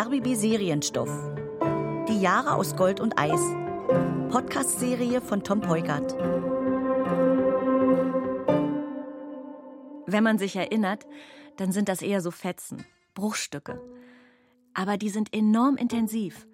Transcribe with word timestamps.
RBB 0.00 0.36
Serienstoff. 0.36 1.10
Die 2.08 2.20
Jahre 2.20 2.54
aus 2.54 2.76
Gold 2.76 3.00
und 3.00 3.18
Eis. 3.18 3.40
Podcast-Serie 4.30 5.20
von 5.20 5.42
Tom 5.42 5.60
Peugert. 5.60 6.16
Wenn 10.06 10.22
man 10.22 10.38
sich 10.38 10.54
erinnert, 10.54 11.04
dann 11.56 11.72
sind 11.72 11.88
das 11.88 12.00
eher 12.00 12.20
so 12.20 12.30
Fetzen, 12.30 12.86
Bruchstücke. 13.14 13.82
Aber 14.72 14.98
die 14.98 15.10
sind 15.10 15.34
enorm 15.34 15.76
intensiv. 15.76 16.46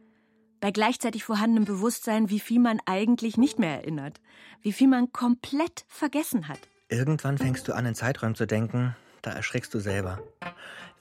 Bei 0.60 0.70
gleichzeitig 0.70 1.24
vorhandenem 1.24 1.66
Bewusstsein, 1.66 2.30
wie 2.30 2.40
viel 2.40 2.60
man 2.60 2.80
eigentlich 2.86 3.36
nicht 3.36 3.58
mehr 3.58 3.74
erinnert. 3.74 4.22
Wie 4.62 4.72
viel 4.72 4.88
man 4.88 5.12
komplett 5.12 5.84
vergessen 5.86 6.48
hat. 6.48 6.60
Irgendwann 6.88 7.36
fängst 7.36 7.68
du 7.68 7.74
an, 7.74 7.84
in 7.84 7.94
Zeiträumen 7.94 8.36
zu 8.36 8.46
denken, 8.46 8.96
da 9.26 9.32
erschrickst 9.32 9.72
du 9.74 9.80
selber. 9.80 10.22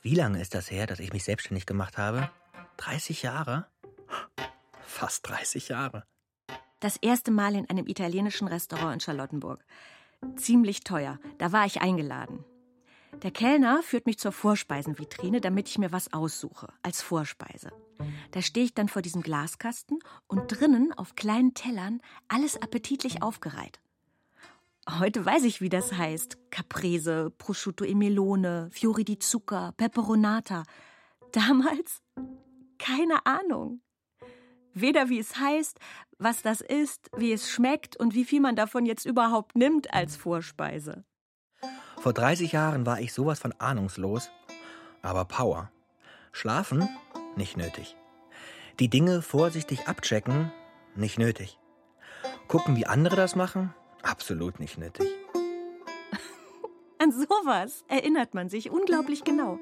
Wie 0.02 0.16
lange 0.16 0.42
ist 0.42 0.54
das 0.54 0.72
her, 0.72 0.88
dass 0.88 1.00
ich 1.00 1.14
mich 1.14 1.24
selbstständig 1.24 1.66
gemacht 1.66 1.98
habe? 1.98 2.30
30 2.78 3.24
Jahre? 3.24 3.68
Fast 4.86 5.28
30 5.30 5.70
Jahre. 5.70 6.04
Das 6.80 6.98
erste 6.98 7.32
Mal 7.32 7.56
in 7.56 7.70
einem 7.70 7.88
italienischen 7.88 8.48
Restaurant 8.48 8.96
in 8.96 9.00
Charlottenburg. 9.00 9.64
Ziemlich 10.36 10.84
teuer. 10.84 11.20
Da 11.38 11.52
war 11.52 11.66
ich 11.66 11.82
eingeladen. 11.82 12.44
Der 13.22 13.32
Kellner 13.32 13.82
führt 13.84 14.06
mich 14.06 14.18
zur 14.18 14.32
Vorspeisenvitrine, 14.32 15.40
damit 15.40 15.70
ich 15.70 15.78
mir 15.78 15.92
was 15.92 16.12
aussuche, 16.12 16.68
als 16.82 17.02
Vorspeise. 17.02 17.72
Da 18.32 18.42
stehe 18.42 18.66
ich 18.66 18.74
dann 18.74 18.90
vor 18.90 19.02
diesem 19.02 19.22
Glaskasten 19.22 20.00
und 20.28 20.48
drinnen 20.48 20.92
auf 20.94 21.16
kleinen 21.16 21.54
Tellern 21.54 22.02
alles 22.28 22.62
appetitlich 22.62 23.22
aufgereiht. 23.22 23.80
Heute 24.90 25.26
weiß 25.26 25.46
ich, 25.46 25.62
wie 25.62 25.70
das 25.70 25.94
heißt. 25.94 26.38
Caprese, 26.52 27.32
Prosciutto 27.38 27.86
e 27.86 27.96
Melone, 27.96 28.70
Fiori 28.72 29.06
di 29.06 29.18
Zucca, 29.18 29.72
Peperonata. 29.78 30.64
Damals 31.32 32.02
keine 32.78 33.26
Ahnung. 33.26 33.82
Weder 34.74 35.08
wie 35.08 35.20
es 35.20 35.38
heißt, 35.38 35.80
was 36.18 36.42
das 36.42 36.60
ist, 36.60 37.10
wie 37.16 37.32
es 37.32 37.50
schmeckt 37.50 37.96
und 37.96 38.14
wie 38.14 38.26
viel 38.26 38.42
man 38.42 38.56
davon 38.56 38.86
jetzt 38.86 39.06
überhaupt 39.06 39.56
nimmt 39.56 39.94
als 39.94 40.18
Vorspeise. 40.18 41.06
Vor 42.00 42.12
30 42.12 42.52
Jahren 42.52 42.86
war 42.86 43.00
ich 43.00 43.14
sowas 43.14 43.40
von 43.40 43.54
ahnungslos. 43.54 44.30
Aber 45.02 45.26
Power. 45.26 45.72
Schlafen? 46.34 46.90
Nicht 47.38 47.56
nötig. 47.56 47.96
Die 48.80 48.90
Dinge 48.90 49.22
vorsichtig 49.22 49.88
abchecken? 49.88 50.52
Nicht 50.96 51.18
nötig. 51.18 51.60
Gucken, 52.48 52.76
wie 52.76 52.86
andere 52.86 53.16
das 53.16 53.36
machen? 53.36 53.74
Absolut 54.04 54.60
nicht 54.60 54.78
nötig. 54.78 55.08
An 57.00 57.12
sowas 57.12 57.84
erinnert 57.88 58.34
man 58.34 58.50
sich 58.50 58.70
unglaublich 58.70 59.24
genau. 59.24 59.60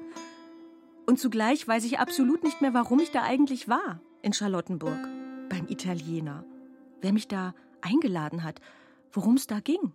Und 1.06 1.18
zugleich 1.18 1.66
weiß 1.66 1.84
ich 1.84 1.98
absolut 1.98 2.42
nicht 2.42 2.60
mehr, 2.60 2.74
warum 2.74 3.00
ich 3.00 3.10
da 3.10 3.22
eigentlich 3.22 3.68
war, 3.68 4.00
in 4.20 4.32
Charlottenburg, 4.32 5.08
beim 5.48 5.66
Italiener. 5.68 6.44
Wer 7.00 7.12
mich 7.12 7.28
da 7.28 7.54
eingeladen 7.80 8.44
hat, 8.44 8.60
worum 9.12 9.34
es 9.34 9.46
da 9.46 9.60
ging. 9.60 9.92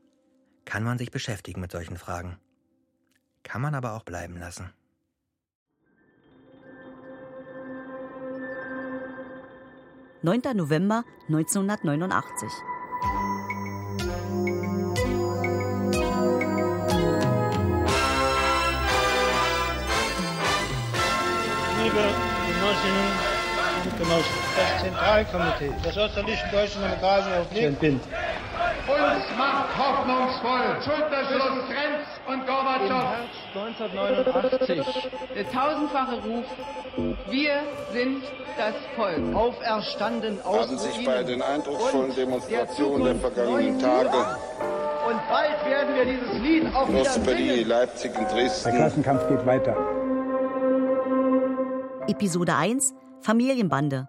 Kann 0.66 0.84
man 0.84 0.98
sich 0.98 1.12
beschäftigen 1.12 1.62
mit 1.62 1.72
solchen 1.72 1.98
Fragen. 1.98 2.38
Kann 3.44 3.62
man 3.62 3.76
aber 3.76 3.94
auch 3.94 4.04
bleiben 4.04 4.38
lassen. 4.38 4.74
Neunter 10.22 10.54
November 10.54 11.06
1989. 11.30 12.50
Genossinnen 21.98 23.10
und 23.84 23.98
Genossen, 23.98 24.38
das 24.56 24.84
Zentralkomitee 24.84 25.72
der 25.84 25.92
Sozialistischen 25.94 26.52
Deutschen 26.52 26.82
Demokratischen 26.82 27.34
Republik. 27.34 28.02
Uns 28.88 29.26
macht 29.38 29.78
hoffnungsvoll 29.78 30.78
Schulterschluss 30.86 31.66
Grenz 31.68 32.08
und 32.28 32.48
Gorbatschow. 32.48 33.04
1989. 33.56 35.12
Der 35.36 35.52
tausendfache 35.52 36.16
Ruf, 36.24 36.46
wir 37.30 37.64
sind 37.92 38.24
das 38.58 38.76
Volk. 38.96 39.36
Auferstanden 39.36 40.40
aus 40.44 40.68
haben 40.68 40.78
sich 40.78 41.06
bei 41.06 41.24
den 41.24 41.42
eindrucksvollen 41.42 42.16
Demonstrationen 42.16 43.04
der 43.06 43.16
vergangenen 43.16 43.80
Tage 43.80 44.10
Und 44.10 45.20
bald 45.30 45.66
werden 45.66 45.96
wir 45.96 46.06
dieses 46.06 46.34
Lied 46.42 46.76
auch 46.76 46.88
wieder 46.88 47.06
singen. 47.06 47.68
Leipzig 47.68 48.18
und 48.18 48.30
Der 48.30 48.38
Dresden 48.38 48.76
Klassenkampf 48.76 49.28
geht 49.28 49.46
weiter. 49.46 49.76
Episode 52.08 52.56
1 52.56 52.94
Familienbande. 53.22 54.08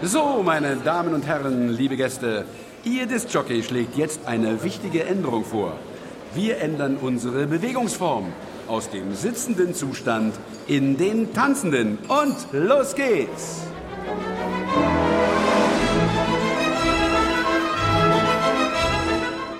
So, 0.00 0.42
meine 0.44 0.76
Damen 0.76 1.12
und 1.12 1.26
Herren, 1.26 1.70
liebe 1.70 1.96
Gäste, 1.96 2.44
Ihr 2.84 3.06
Discjockey 3.06 3.62
schlägt 3.62 3.96
jetzt 3.96 4.26
eine 4.26 4.62
wichtige 4.62 5.04
Änderung 5.04 5.44
vor. 5.44 5.72
Wir 6.34 6.58
ändern 6.58 6.96
unsere 6.96 7.48
Bewegungsform 7.48 8.26
aus 8.68 8.90
dem 8.90 9.14
sitzenden 9.14 9.74
Zustand 9.74 10.34
in 10.68 10.96
den 10.96 11.34
tanzenden. 11.34 11.98
Und 12.06 12.36
los 12.52 12.94
geht's! 12.94 13.62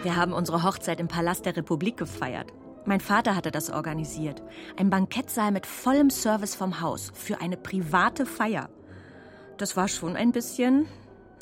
Wir 0.04 0.16
haben 0.16 0.32
unsere 0.32 0.62
Hochzeit 0.62 1.00
im 1.00 1.08
Palast 1.08 1.46
der 1.46 1.56
Republik 1.56 1.96
gefeiert. 1.96 2.52
Mein 2.86 3.00
Vater 3.00 3.36
hatte 3.36 3.50
das 3.50 3.70
organisiert. 3.70 4.42
Ein 4.76 4.90
Bankettsaal 4.90 5.52
mit 5.52 5.66
vollem 5.66 6.10
Service 6.10 6.54
vom 6.54 6.80
Haus 6.80 7.12
für 7.14 7.40
eine 7.40 7.56
private 7.56 8.24
Feier. 8.24 8.70
Das 9.58 9.76
war 9.76 9.88
schon 9.88 10.16
ein 10.16 10.32
bisschen, 10.32 10.86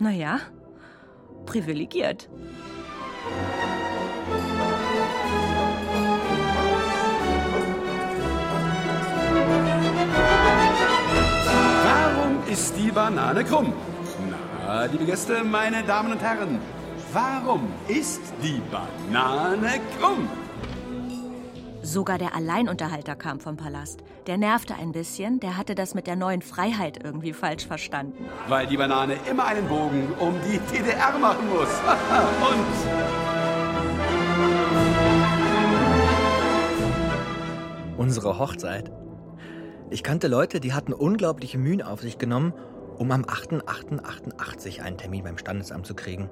naja, 0.01 0.41
privilegiert. 1.47 2.29
Warum 11.85 12.43
ist 12.51 12.77
die 12.77 12.91
Banane 12.91 13.45
krumm? 13.45 13.73
Na, 14.29 14.85
liebe 14.87 15.05
Gäste, 15.05 15.45
meine 15.45 15.85
Damen 15.85 16.13
und 16.13 16.21
Herren, 16.21 16.59
warum 17.13 17.73
ist 17.87 18.23
die 18.43 18.61
Banane 18.73 19.81
krumm? 19.99 20.29
Sogar 21.89 22.19
der 22.19 22.35
Alleinunterhalter 22.35 23.17
kam 23.17 23.41
vom 23.41 23.57
Palast. 23.57 24.01
Der 24.27 24.37
nervte 24.37 24.75
ein 24.75 24.93
bisschen, 24.93 25.41
der 25.41 25.57
hatte 25.57 25.75
das 25.75 25.95
mit 25.95 26.07
der 26.07 26.17
neuen 26.17 26.43
Freiheit 26.43 27.03
irgendwie 27.03 27.33
falsch 27.33 27.67
verstanden. 27.67 28.27
Weil 28.47 28.67
die 28.67 28.77
Banane 28.77 29.17
immer 29.31 29.47
einen 29.47 29.67
Bogen 29.69 30.13
um 30.19 30.35
die 30.47 30.59
DDR 30.71 31.19
machen 31.19 31.49
muss. 31.49 31.71
Und 37.97 37.97
Unsere 37.97 38.39
Hochzeit. 38.39 38.93
Ich 39.89 40.03
kannte 40.03 40.29
Leute, 40.29 40.61
die 40.61 40.75
hatten 40.75 40.93
unglaubliche 40.93 41.57
Mühen 41.57 41.81
auf 41.81 42.03
sich 42.03 42.19
genommen, 42.19 42.53
um 42.99 43.11
am 43.13 43.23
8.8.88 43.23 44.83
einen 44.83 44.99
Termin 44.99 45.25
beim 45.25 45.39
Standesamt 45.39 45.87
zu 45.87 45.95
kriegen. 45.95 46.29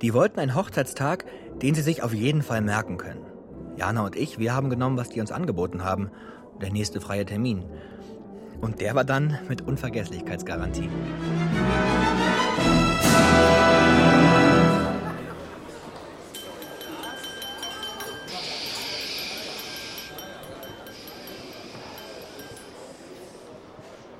Die 0.00 0.14
wollten 0.14 0.38
einen 0.38 0.54
Hochzeitstag, 0.54 1.24
den 1.60 1.74
sie 1.74 1.82
sich 1.82 2.04
auf 2.04 2.14
jeden 2.14 2.42
Fall 2.42 2.60
merken 2.60 2.98
können. 2.98 3.29
Jana 3.80 4.04
und 4.04 4.14
ich, 4.14 4.38
wir 4.38 4.52
haben 4.52 4.68
genommen, 4.68 4.98
was 4.98 5.08
die 5.08 5.22
uns 5.22 5.32
angeboten 5.32 5.82
haben. 5.82 6.10
Der 6.60 6.70
nächste 6.70 7.00
freie 7.00 7.24
Termin. 7.24 7.64
Und 8.60 8.82
der 8.82 8.94
war 8.94 9.04
dann 9.04 9.38
mit 9.48 9.62
Unvergesslichkeitsgarantie. 9.62 10.90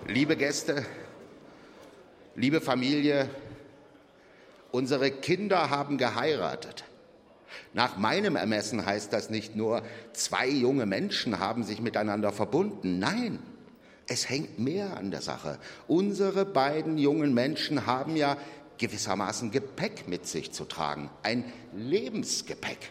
Liebe 0.06 0.36
Gäste, 0.36 0.86
liebe 2.34 2.62
Familie, 2.62 3.28
unsere 4.72 5.10
Kinder 5.10 5.68
haben 5.68 5.98
geheiratet. 5.98 6.84
Nach 7.72 7.96
meinem 7.96 8.36
Ermessen 8.36 8.84
heißt 8.84 9.12
das 9.12 9.30
nicht 9.30 9.54
nur, 9.54 9.82
zwei 10.12 10.48
junge 10.48 10.86
Menschen 10.86 11.38
haben 11.38 11.62
sich 11.62 11.80
miteinander 11.80 12.32
verbunden. 12.32 12.98
Nein, 12.98 13.38
es 14.08 14.28
hängt 14.28 14.58
mehr 14.58 14.96
an 14.96 15.12
der 15.12 15.22
Sache. 15.22 15.58
Unsere 15.86 16.44
beiden 16.44 16.98
jungen 16.98 17.32
Menschen 17.32 17.86
haben 17.86 18.16
ja 18.16 18.36
gewissermaßen 18.78 19.52
Gepäck 19.52 20.08
mit 20.08 20.26
sich 20.26 20.50
zu 20.50 20.64
tragen. 20.64 21.10
Ein 21.22 21.44
Lebensgepäck. 21.76 22.90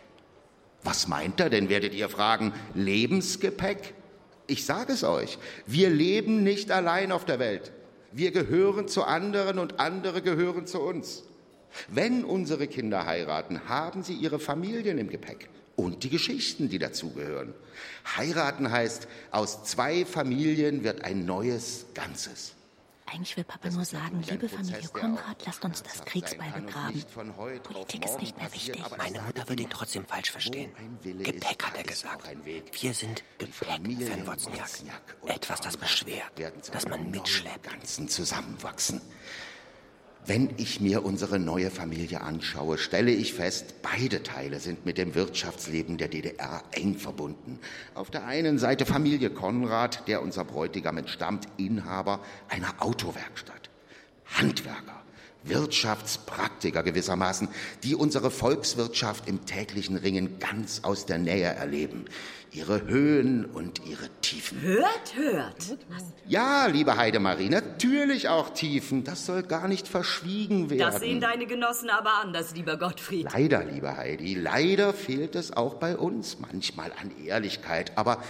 Was 0.83 1.07
meint 1.07 1.41
er 1.41 1.49
denn, 1.49 1.67
werdet 1.67 1.93
ihr 1.93 2.07
fragen? 2.07 2.53
Lebensgepäck? 2.73 3.93
Ich 4.47 4.65
sage 4.65 4.93
es 4.93 5.03
euch, 5.03 5.37
wir 5.65 5.89
leben 5.89 6.43
nicht 6.43 6.71
allein 6.71 7.11
auf 7.11 7.25
der 7.25 7.39
Welt. 7.39 7.73
Wir 8.11 8.31
gehören 8.31 8.87
zu 8.87 9.03
anderen 9.03 9.59
und 9.59 9.79
andere 9.79 10.21
gehören 10.21 10.65
zu 10.65 10.79
uns. 10.79 11.23
Wenn 11.87 12.23
unsere 12.23 12.67
Kinder 12.67 13.05
heiraten, 13.05 13.67
haben 13.67 14.03
sie 14.03 14.13
ihre 14.13 14.39
Familien 14.39 14.97
im 14.97 15.09
Gepäck 15.09 15.49
und 15.75 16.03
die 16.03 16.09
Geschichten, 16.09 16.69
die 16.69 16.79
dazugehören. 16.79 17.53
Heiraten 18.17 18.71
heißt, 18.71 19.07
aus 19.31 19.63
zwei 19.63 20.05
Familien 20.05 20.83
wird 20.83 21.03
ein 21.03 21.25
neues 21.25 21.85
Ganzes. 21.93 22.55
Eigentlich 23.11 23.37
will 23.37 23.43
Papa 23.43 23.69
nur 23.71 23.85
sagen, 23.85 24.23
liebe 24.29 24.47
Familie 24.47 24.87
Konrad, 24.89 25.43
lasst 25.45 25.65
uns 25.65 25.81
das 25.81 26.05
Kriegsbeil 26.05 26.51
begraben. 26.51 27.03
Politik 27.63 28.05
ist 28.05 28.19
nicht 28.19 28.37
mehr 28.37 28.53
wichtig. 28.53 28.83
Meine 28.97 29.21
Mutter 29.21 29.49
würde 29.49 29.63
ihn 29.63 29.69
trotzdem 29.69 30.05
falsch 30.05 30.31
verstehen. 30.31 30.71
Gepäck 31.01 31.63
hat 31.65 31.75
er 31.75 31.83
gesagt. 31.83 32.29
Wir 32.79 32.93
sind 32.93 33.23
Gepäck 33.39 33.81
für 33.97 34.27
Wozniak. 34.27 34.69
Etwas, 35.25 35.61
das 35.61 35.77
beschwert, 35.77 36.31
das 36.71 36.87
man 36.87 37.09
mitschleppt. 37.09 37.63
Ganzen 37.63 38.09
zusammenwachsen. 38.09 39.01
Wenn 40.25 40.49
ich 40.57 40.79
mir 40.79 41.05
unsere 41.05 41.39
neue 41.39 41.71
Familie 41.71 42.21
anschaue, 42.21 42.77
stelle 42.77 43.11
ich 43.11 43.33
fest, 43.33 43.75
beide 43.81 44.21
Teile 44.21 44.59
sind 44.59 44.85
mit 44.85 44.97
dem 44.97 45.15
Wirtschaftsleben 45.15 45.97
der 45.97 46.07
DDR 46.07 46.61
eng 46.71 46.95
verbunden. 46.95 47.59
Auf 47.95 48.11
der 48.11 48.25
einen 48.25 48.59
Seite 48.59 48.85
Familie 48.85 49.29
Konrad, 49.29 50.07
der 50.07 50.21
unser 50.21 50.43
Bräutigam 50.45 50.97
entstammt, 50.97 51.47
Inhaber 51.57 52.19
einer 52.49 52.75
Autowerkstatt. 52.79 53.69
Handwerker, 54.25 55.01
Wirtschaftspraktiker 55.49 56.83
gewissermaßen, 56.83 57.49
die 57.83 57.95
unsere 57.95 58.31
Volkswirtschaft 58.31 59.27
im 59.27 59.45
täglichen 59.45 59.97
Ringen 59.97 60.39
ganz 60.39 60.81
aus 60.83 61.05
der 61.05 61.17
Nähe 61.17 61.47
erleben. 61.47 62.05
Ihre 62.51 62.87
Höhen 62.87 63.45
und 63.45 63.85
ihre 63.85 64.09
Tiefen. 64.21 64.61
Hört, 64.61 65.15
hört. 65.15 65.77
Ja, 66.27 66.65
liebe 66.65 66.97
Heidemarie, 66.97 67.49
natürlich 67.49 68.27
auch 68.27 68.49
Tiefen. 68.49 69.03
Das 69.03 69.27
soll 69.27 69.43
gar 69.43 69.67
nicht 69.67 69.87
verschwiegen 69.87 70.71
werden. 70.71 70.91
Das 70.91 70.99
sehen 70.99 71.21
deine 71.21 71.45
Genossen 71.45 71.91
aber 71.91 72.13
anders, 72.23 72.55
lieber 72.55 72.77
Gottfried. 72.77 73.27
Leider, 73.31 73.63
liebe 73.63 73.95
Heidi, 73.95 74.33
leider 74.33 74.93
fehlt 74.93 75.35
es 75.35 75.55
auch 75.55 75.75
bei 75.75 75.95
uns 75.95 76.39
manchmal 76.39 76.91
an 76.99 77.11
Ehrlichkeit. 77.23 77.91
Aber 77.95 78.23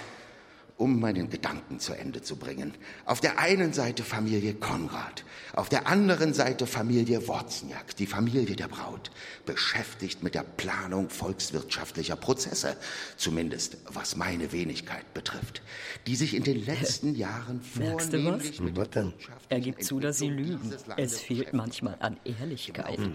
um 0.79 0.99
meinen 0.99 1.29
Gedanken 1.29 1.79
zu 1.79 1.93
Ende 1.93 2.21
zu 2.21 2.37
bringen. 2.37 2.73
Auf 3.05 3.19
der 3.19 3.37
einen 3.37 3.73
Seite 3.73 4.03
Familie 4.03 4.53
Konrad, 4.53 5.25
auf 5.53 5.67
der 5.67 5.87
anderen 5.87 6.33
Seite 6.33 6.65
Familie 6.65 7.27
Wozniak, 7.27 7.97
die 7.97 8.07
Familie 8.07 8.55
der 8.55 8.69
Braut, 8.69 9.11
beschäftigt 9.45 10.23
mit 10.23 10.35
der 10.35 10.43
Planung 10.43 11.09
volkswirtschaftlicher 11.09 12.15
Prozesse, 12.15 12.77
zumindest 13.17 13.77
was 13.91 14.15
meine 14.15 14.53
Wenigkeit 14.53 15.13
betrifft, 15.13 15.61
die 16.07 16.15
sich 16.15 16.33
in 16.33 16.43
den 16.43 16.65
letzten 16.65 17.13
Jahren 17.13 17.59
Merkst 17.75 18.13
du 18.13 18.17
was? 18.17 18.23
vornehmlich 18.23 18.59
mit 18.61 18.75
Wirtschaftlichen 18.77 19.33
Er 19.49 19.59
gibt 19.59 19.83
zu, 19.83 19.99
dass 19.99 20.17
sie 20.19 20.29
lügen. 20.29 20.73
Es 20.95 21.19
fehlt 21.19 21.53
manchmal 21.53 21.97
an 21.99 22.17
Im 22.23 22.35
Ehrlichkeit. 22.39 22.97
Jahre 22.97 23.11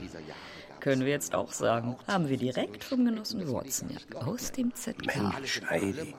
Können 0.84 1.06
wir 1.06 1.12
jetzt 1.12 1.34
auch 1.34 1.50
sagen, 1.50 1.96
haben 2.06 2.28
wir 2.28 2.36
direkt 2.36 2.84
vom 2.84 3.06
Genossen 3.06 3.48
Wozniak 3.48 4.16
aus 4.16 4.52
dem 4.52 4.74
ZK. 4.74 5.06
Mensch, 5.06 5.62
Heidi, 5.70 6.14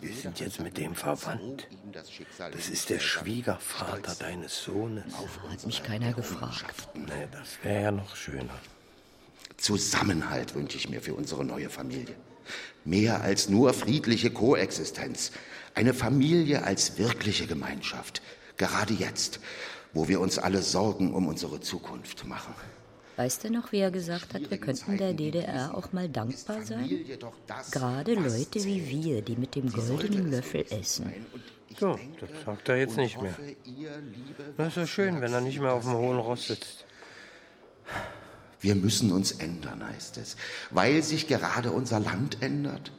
wir 0.00 0.14
sind 0.14 0.38
jetzt 0.38 0.60
mit 0.60 0.78
dem 0.78 0.94
verwandt. 0.94 1.66
Das 2.52 2.68
ist 2.68 2.90
der 2.90 3.00
Schwiegervater 3.00 4.14
deines 4.14 4.62
Sohnes. 4.62 5.12
Hat 5.50 5.66
mich 5.66 5.82
keiner 5.82 6.12
gefragt. 6.12 6.90
Nee, 6.94 7.26
das 7.32 7.58
wäre 7.64 7.82
ja 7.82 7.90
noch 7.90 8.14
schöner. 8.14 8.54
Zusammenhalt 9.56 10.54
wünsche 10.54 10.76
ich 10.76 10.88
mir 10.88 11.02
für 11.02 11.14
unsere 11.14 11.44
neue 11.44 11.68
Familie. 11.68 12.14
Mehr 12.84 13.22
als 13.22 13.48
nur 13.48 13.74
friedliche 13.74 14.30
Koexistenz. 14.30 15.32
Eine 15.74 15.92
Familie 15.92 16.62
als 16.62 16.98
wirkliche 16.98 17.48
Gemeinschaft. 17.48 18.22
Gerade 18.58 18.94
jetzt, 18.94 19.40
wo 19.92 20.06
wir 20.06 20.20
uns 20.20 20.38
alle 20.38 20.62
Sorgen 20.62 21.12
um 21.12 21.26
unsere 21.26 21.58
Zukunft 21.58 22.28
machen. 22.28 22.54
Weißt 23.16 23.44
du 23.44 23.50
noch, 23.50 23.72
wie 23.72 23.78
er 23.78 23.90
gesagt 23.90 24.32
hat, 24.32 24.50
wir 24.50 24.58
könnten 24.58 24.96
der 24.96 25.12
DDR 25.12 25.74
auch 25.74 25.92
mal 25.92 26.08
dankbar 26.08 26.62
sein? 26.62 26.88
Gerade 27.70 28.14
Leute 28.14 28.64
wie 28.64 28.88
wir, 28.88 29.22
die 29.22 29.36
mit 29.36 29.54
dem 29.54 29.70
goldenen 29.70 30.30
Löffel 30.30 30.64
essen. 30.70 31.12
So, 31.78 31.98
das 32.20 32.30
sagt 32.44 32.68
er 32.68 32.76
jetzt 32.76 32.96
nicht 32.96 33.20
mehr. 33.20 33.34
Das 34.56 34.68
ist 34.68 34.74
so 34.74 34.86
schön, 34.86 35.20
wenn 35.20 35.32
er 35.32 35.40
nicht 35.40 35.60
mehr 35.60 35.72
auf 35.72 35.84
dem 35.84 35.94
hohen 35.94 36.18
Ross 36.18 36.46
sitzt. 36.48 36.84
Wir 38.60 38.76
müssen 38.76 39.10
uns 39.12 39.32
ändern, 39.32 39.84
heißt 39.86 40.18
es, 40.18 40.36
weil 40.70 41.02
sich 41.02 41.26
gerade 41.26 41.72
unser 41.72 42.00
Land 42.00 42.42
ändert. 42.42 42.92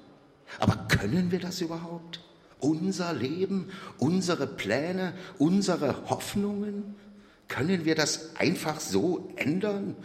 Aber 0.60 0.76
können 0.88 1.32
wir 1.32 1.40
das 1.40 1.62
überhaupt? 1.62 2.20
Unser 2.60 3.14
Leben, 3.14 3.72
unsere 3.98 4.46
Pläne, 4.46 5.14
unsere 5.38 6.10
Hoffnungen? 6.10 6.96
Können 7.48 7.86
wir 7.86 7.96
das 7.96 8.36
einfach 8.36 8.80
so 8.80 9.32
ändern? 9.36 9.96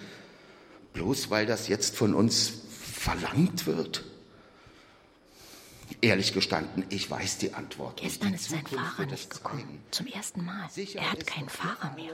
Bloß 0.92 1.30
weil 1.30 1.46
das 1.46 1.68
jetzt 1.68 1.96
von 1.96 2.14
uns 2.14 2.52
verlangt 2.70 3.66
wird? 3.66 4.04
Ehrlich 6.02 6.34
gestanden, 6.34 6.84
ich 6.90 7.10
weiß 7.10 7.38
die 7.38 7.54
Antwort. 7.54 8.02
nicht. 8.02 8.20
Gestern 8.20 8.28
Die 8.28 8.34
ist 8.34 8.50
sein 8.50 8.66
Fahrer 8.66 9.06
nicht 9.06 9.30
gekommen. 9.30 9.60
zeigen. 9.60 9.82
Zum 9.90 10.06
ersten 10.06 10.44
Mal. 10.44 10.68
Sicher 10.70 11.00
Er 11.00 11.12
hat 11.12 11.26
keinen 11.26 11.48
Fahrer 11.48 11.94
mehr. 11.94 12.12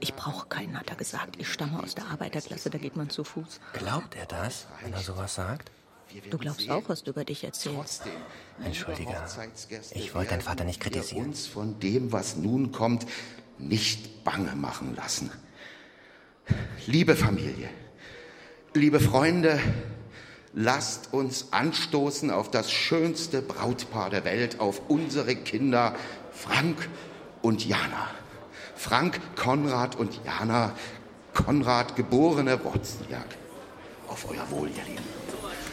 Ich 0.00 0.14
brauche 0.14 0.46
keinen, 0.48 0.78
hat 0.78 0.88
er 0.88 0.96
gesagt. 0.96 1.34
Ich 1.38 1.48
stamme 1.52 1.82
aus 1.82 1.94
der 1.96 2.06
Arbeiterklasse, 2.06 2.70
da 2.70 2.78
geht 2.78 2.94
man 2.96 3.10
zu 3.10 3.24
Fuß. 3.24 3.60
Glaubt 3.72 4.14
er 4.14 4.26
das, 4.26 4.66
wenn 4.82 4.92
er 4.92 5.00
sowas 5.00 5.34
sagt? 5.34 5.70
Du 6.30 6.38
glaubst 6.38 6.70
auch, 6.70 6.88
was 6.88 7.02
du 7.02 7.10
über 7.10 7.24
dich 7.24 7.44
erzählst. 7.44 8.02
Trotzdem, 8.02 8.12
Entschuldige, 8.64 9.14
ich 9.94 10.14
wollte 10.14 10.30
deinen 10.30 10.40
Vater 10.40 10.64
nicht 10.64 10.80
kritisieren. 10.80 11.26
uns 11.26 11.46
von 11.46 11.80
dem, 11.80 12.12
was 12.12 12.36
nun 12.36 12.72
kommt, 12.72 13.04
nicht 13.58 14.24
bange 14.24 14.54
machen 14.54 14.94
lassen. 14.96 15.30
Liebe 16.86 17.16
Familie, 17.16 17.68
liebe 18.74 19.00
Freunde, 19.00 19.60
lasst 20.54 21.12
uns 21.12 21.52
anstoßen 21.52 22.30
auf 22.30 22.50
das 22.50 22.70
schönste 22.70 23.42
Brautpaar 23.42 24.10
der 24.10 24.24
Welt, 24.24 24.60
auf 24.60 24.82
unsere 24.88 25.36
Kinder 25.36 25.94
Frank 26.32 26.88
und 27.42 27.66
Jana. 27.66 28.08
Frank, 28.74 29.20
Konrad 29.36 29.96
und 29.96 30.20
Jana, 30.24 30.72
Konrad 31.34 31.96
geborene 31.96 32.64
Wozniak. 32.64 33.26
Auf 34.06 34.26
euer 34.30 34.50
Wohl, 34.50 34.68
ihr 34.68 34.84
Lieben. 34.84 35.04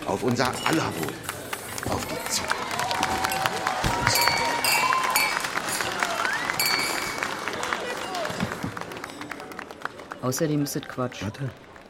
Auf 0.05 0.23
unser 0.23 0.47
aller 0.65 0.91
Wohl. 0.99 1.91
Auf 1.91 2.05
die 2.07 2.29
Zukunft. 2.31 3.24
Außerdem 10.25 10.63
ist 10.63 10.75
es 10.75 10.81
Quatsch. 10.81 11.21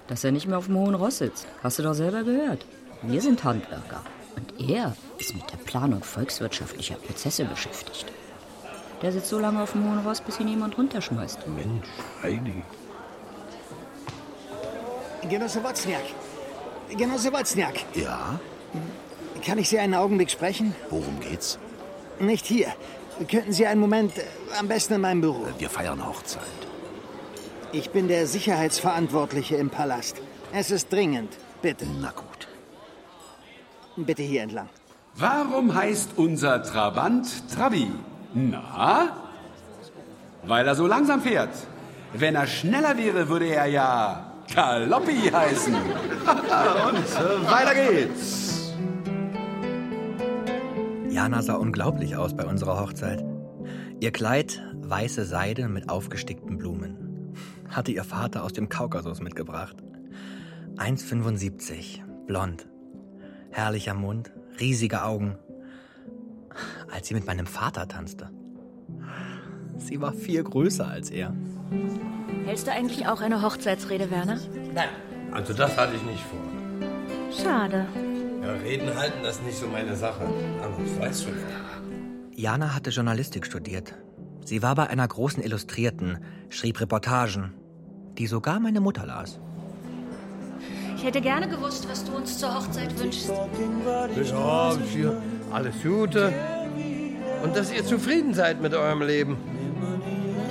Dass 0.08 0.26
er 0.26 0.34
nicht 0.34 0.46
mehr 0.46 0.58
auf 0.58 0.66
dem 0.66 0.76
hohen 0.76 0.94
Ross 0.94 1.20
sitzt. 1.20 1.48
Hast 1.64 1.80
du 1.80 1.84
doch 1.84 1.94
selber 1.94 2.24
gehört. 2.24 2.66
Wir 3.02 3.22
sind 3.22 3.42
Handwerker. 3.46 4.02
Und 4.36 4.70
er 4.70 4.94
ist 5.18 5.34
mit 5.34 5.50
der 5.50 5.58
Planung 5.58 6.04
volkswirtschaftlicher 6.04 6.96
Prozesse 6.96 7.46
beschäftigt. 7.46 8.06
Der 9.02 9.14
sitzt 9.14 9.30
so 9.30 9.40
lange 9.40 9.64
auf 9.64 9.72
dem 9.72 9.90
hohen 9.90 10.06
Ross, 10.06 10.20
bis 10.20 10.38
ihn 10.42 10.50
jemand 10.50 10.78
runterschmeißt. 10.78 11.48
Mensch, 11.48 11.88
Heidi. 12.22 12.62
Genosse 15.30 15.64
Wozniak. 15.64 16.04
Genosse 16.90 17.32
Wozniak. 17.32 17.86
Ja, 17.94 18.38
Kann 19.46 19.60
ich 19.60 19.70
Sie 19.70 19.80
einen 19.80 19.94
Augenblick 19.94 20.30
sprechen? 20.30 20.76
worum 20.90 21.22
geht's? 21.22 21.58
Nicht 22.20 22.46
hier. 22.46 22.68
Könnten 23.32 23.54
Sie 23.54 23.66
einen 23.66 23.80
Moment, 23.80 24.18
äh, 24.18 24.24
am 24.60 24.68
besten 24.68 24.96
in 24.96 25.02
meinem 25.02 25.22
Büro. 25.22 25.48
Wir 25.58 25.70
feiern 25.70 26.06
Hochzeit. 26.06 26.65
Ich 27.78 27.90
bin 27.90 28.08
der 28.08 28.26
Sicherheitsverantwortliche 28.26 29.58
im 29.58 29.70
Palast. 29.70 30.22
Es 30.54 30.72
ist 30.72 30.94
dringend. 30.94 31.34
Bitte. 31.62 31.86
Na 32.00 32.12
gut. 32.12 32.48
Bitte 33.98 34.24
hier 34.24 34.44
entlang. 34.44 34.70
Warum 35.16 35.76
heißt 35.76 36.12
unser 36.16 36.64
Trabant 36.64 37.28
Trabi? 37.54 37.92
Na? 38.34 39.10
Weil 40.44 40.66
er 40.66 40.76
so 40.76 40.88
langsam 40.88 41.20
fährt. 41.20 41.50
Wenn 42.14 42.36
er 42.36 42.48
schneller 42.48 42.98
wäre, 42.98 43.28
würde 43.28 43.48
er 43.48 43.66
ja 43.66 44.32
Galoppi 44.56 45.30
heißen. 45.34 45.76
Und 46.88 47.52
weiter 47.52 47.76
geht's. 47.76 48.74
Jana 51.10 51.42
sah 51.42 51.56
unglaublich 51.56 52.16
aus 52.16 52.38
bei 52.38 52.46
unserer 52.46 52.80
Hochzeit. 52.80 53.22
Ihr 54.00 54.14
Kleid 54.14 54.64
weiße 54.76 55.26
Seide 55.26 55.68
mit 55.68 55.90
aufgestickten 55.90 56.58
Blumen. 56.58 57.05
Hatte 57.76 57.92
ihr 57.92 58.06
Vater 58.06 58.46
aus 58.46 58.54
dem 58.54 58.70
Kaukasus 58.70 59.20
mitgebracht. 59.20 59.76
1,75, 60.78 62.00
blond. 62.26 62.70
Herrlicher 63.52 63.94
Mund, 63.94 64.32
riesige 64.62 65.04
Augen. 65.04 65.38
Als 66.90 67.10
sie 67.10 67.16
mit 67.16 67.26
meinem 67.26 67.46
Vater 67.46 67.86
tanzte. 67.90 68.30
Sie 69.78 70.00
war 70.00 70.14
viel 70.14 70.42
größer 70.42 70.88
als 70.88 71.10
er. 71.10 71.36
Hältst 72.46 72.66
du 72.66 72.72
eigentlich 72.72 73.08
auch 73.08 73.20
eine 73.20 73.42
Hochzeitsrede, 73.42 74.10
Werner? 74.10 74.40
Nein, 74.74 74.88
also 75.34 75.54
das 75.54 75.76
hatte 75.76 75.98
ich 75.98 76.04
nicht 76.04 76.24
vor. 76.24 76.40
Schade. 77.44 77.88
Ja, 78.42 78.54
Reden 78.54 78.96
halten, 78.96 79.22
das 79.22 79.36
ist 79.36 79.46
nicht 79.46 79.58
so 79.58 79.68
meine 79.68 79.98
Sache. 79.98 80.24
Aber 80.64 80.78
weißt 81.02 81.26
du 81.26 81.30
ja. 81.32 81.36
Jana 82.38 82.74
hatte 82.74 82.92
Journalistik 82.92 83.46
studiert. 83.46 83.96
Sie 84.46 84.62
war 84.62 84.76
bei 84.76 84.88
einer 84.88 85.06
großen 85.08 85.44
Illustrierten, 85.44 86.20
schrieb 86.48 86.80
Reportagen, 86.80 87.54
die 88.18 88.28
sogar 88.28 88.60
meine 88.60 88.82
Mutter 88.82 89.06
las. 89.06 89.40
hätte 91.04 91.22
gerne 91.22 91.48
gewusst, 91.48 91.88
was 91.90 92.04
du 92.04 92.16
uns 92.16 92.38
zur 92.38 92.56
Hochzeit 92.56 92.98
wünschst. 93.00 93.30
Ja, 93.30 94.76
hier 94.92 95.22
alles 95.52 95.76
Gute. 95.84 96.34
Und 97.44 97.56
dass 97.56 97.72
ihr 97.72 97.86
zufrieden 97.86 98.34
seid 98.34 98.62
mit 98.62 98.74
eurem 98.74 99.02
Leben. 99.02 99.38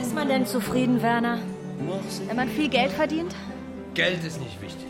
Ist 0.00 0.14
man 0.14 0.28
denn 0.28 0.47
zufrieden, 0.47 1.02
Werner? 1.02 1.38
Wenn 2.26 2.37
man 2.37 2.49
viel 2.49 2.68
Geld 2.68 2.92
verdient? 2.92 3.35
Geld 3.94 4.25
ist 4.25 4.40
nicht 4.40 4.61
wichtig. 4.62 4.85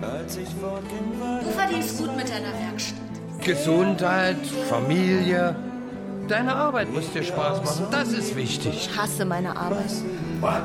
Du 0.00 1.50
verdienst 1.50 1.98
gut 1.98 2.16
mit 2.16 2.28
deiner 2.28 2.52
Werkstatt. 2.52 2.98
Gesundheit, 3.44 4.46
Familie. 4.68 5.56
Deine 6.28 6.54
Arbeit 6.54 6.92
muss 6.92 7.10
dir 7.12 7.22
Spaß 7.22 7.64
machen. 7.64 7.86
Das 7.90 8.12
ist 8.12 8.36
wichtig. 8.36 8.88
Ich 8.90 8.96
hasse 8.96 9.24
meine 9.24 9.56
Arbeit. 9.56 9.90
Was? 10.40 10.62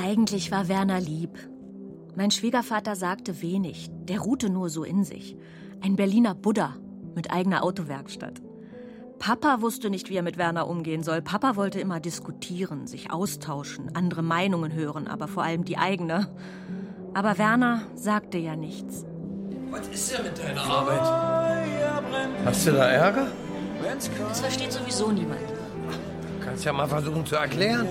Eigentlich 0.00 0.52
war 0.52 0.68
Werner 0.68 1.00
lieb. 1.00 1.36
Mein 2.14 2.30
Schwiegervater 2.30 2.94
sagte 2.94 3.42
wenig. 3.42 3.90
Der 4.04 4.20
ruhte 4.20 4.48
nur 4.48 4.70
so 4.70 4.84
in 4.84 5.02
sich. 5.02 5.36
Ein 5.80 5.96
Berliner 5.96 6.36
Buddha 6.36 6.76
mit 7.16 7.32
eigener 7.32 7.64
Autowerkstatt. 7.64 8.40
Papa 9.18 9.60
wusste 9.60 9.90
nicht, 9.90 10.08
wie 10.08 10.14
er 10.14 10.22
mit 10.22 10.38
Werner 10.38 10.68
umgehen 10.68 11.02
soll. 11.02 11.20
Papa 11.20 11.56
wollte 11.56 11.80
immer 11.80 11.98
diskutieren, 11.98 12.86
sich 12.86 13.10
austauschen, 13.10 13.90
andere 13.96 14.22
Meinungen 14.22 14.72
hören, 14.72 15.08
aber 15.08 15.26
vor 15.26 15.42
allem 15.42 15.64
die 15.64 15.78
eigene. 15.78 16.28
Aber 17.12 17.36
Werner 17.36 17.82
sagte 17.96 18.38
ja 18.38 18.54
nichts. 18.54 19.04
Was 19.72 19.88
ist 19.88 20.16
denn 20.16 20.22
mit 20.22 20.38
deiner 20.38 20.62
Arbeit? 20.62 22.04
Hast 22.44 22.68
du 22.68 22.70
da 22.70 22.88
Ärger? 22.88 23.26
Das 24.28 24.40
versteht 24.40 24.70
sowieso 24.70 25.10
niemand. 25.10 25.40
Du 25.40 26.44
kannst 26.44 26.64
ja 26.64 26.72
mal 26.72 26.86
versuchen 26.86 27.26
zu 27.26 27.34
erklären. 27.34 27.88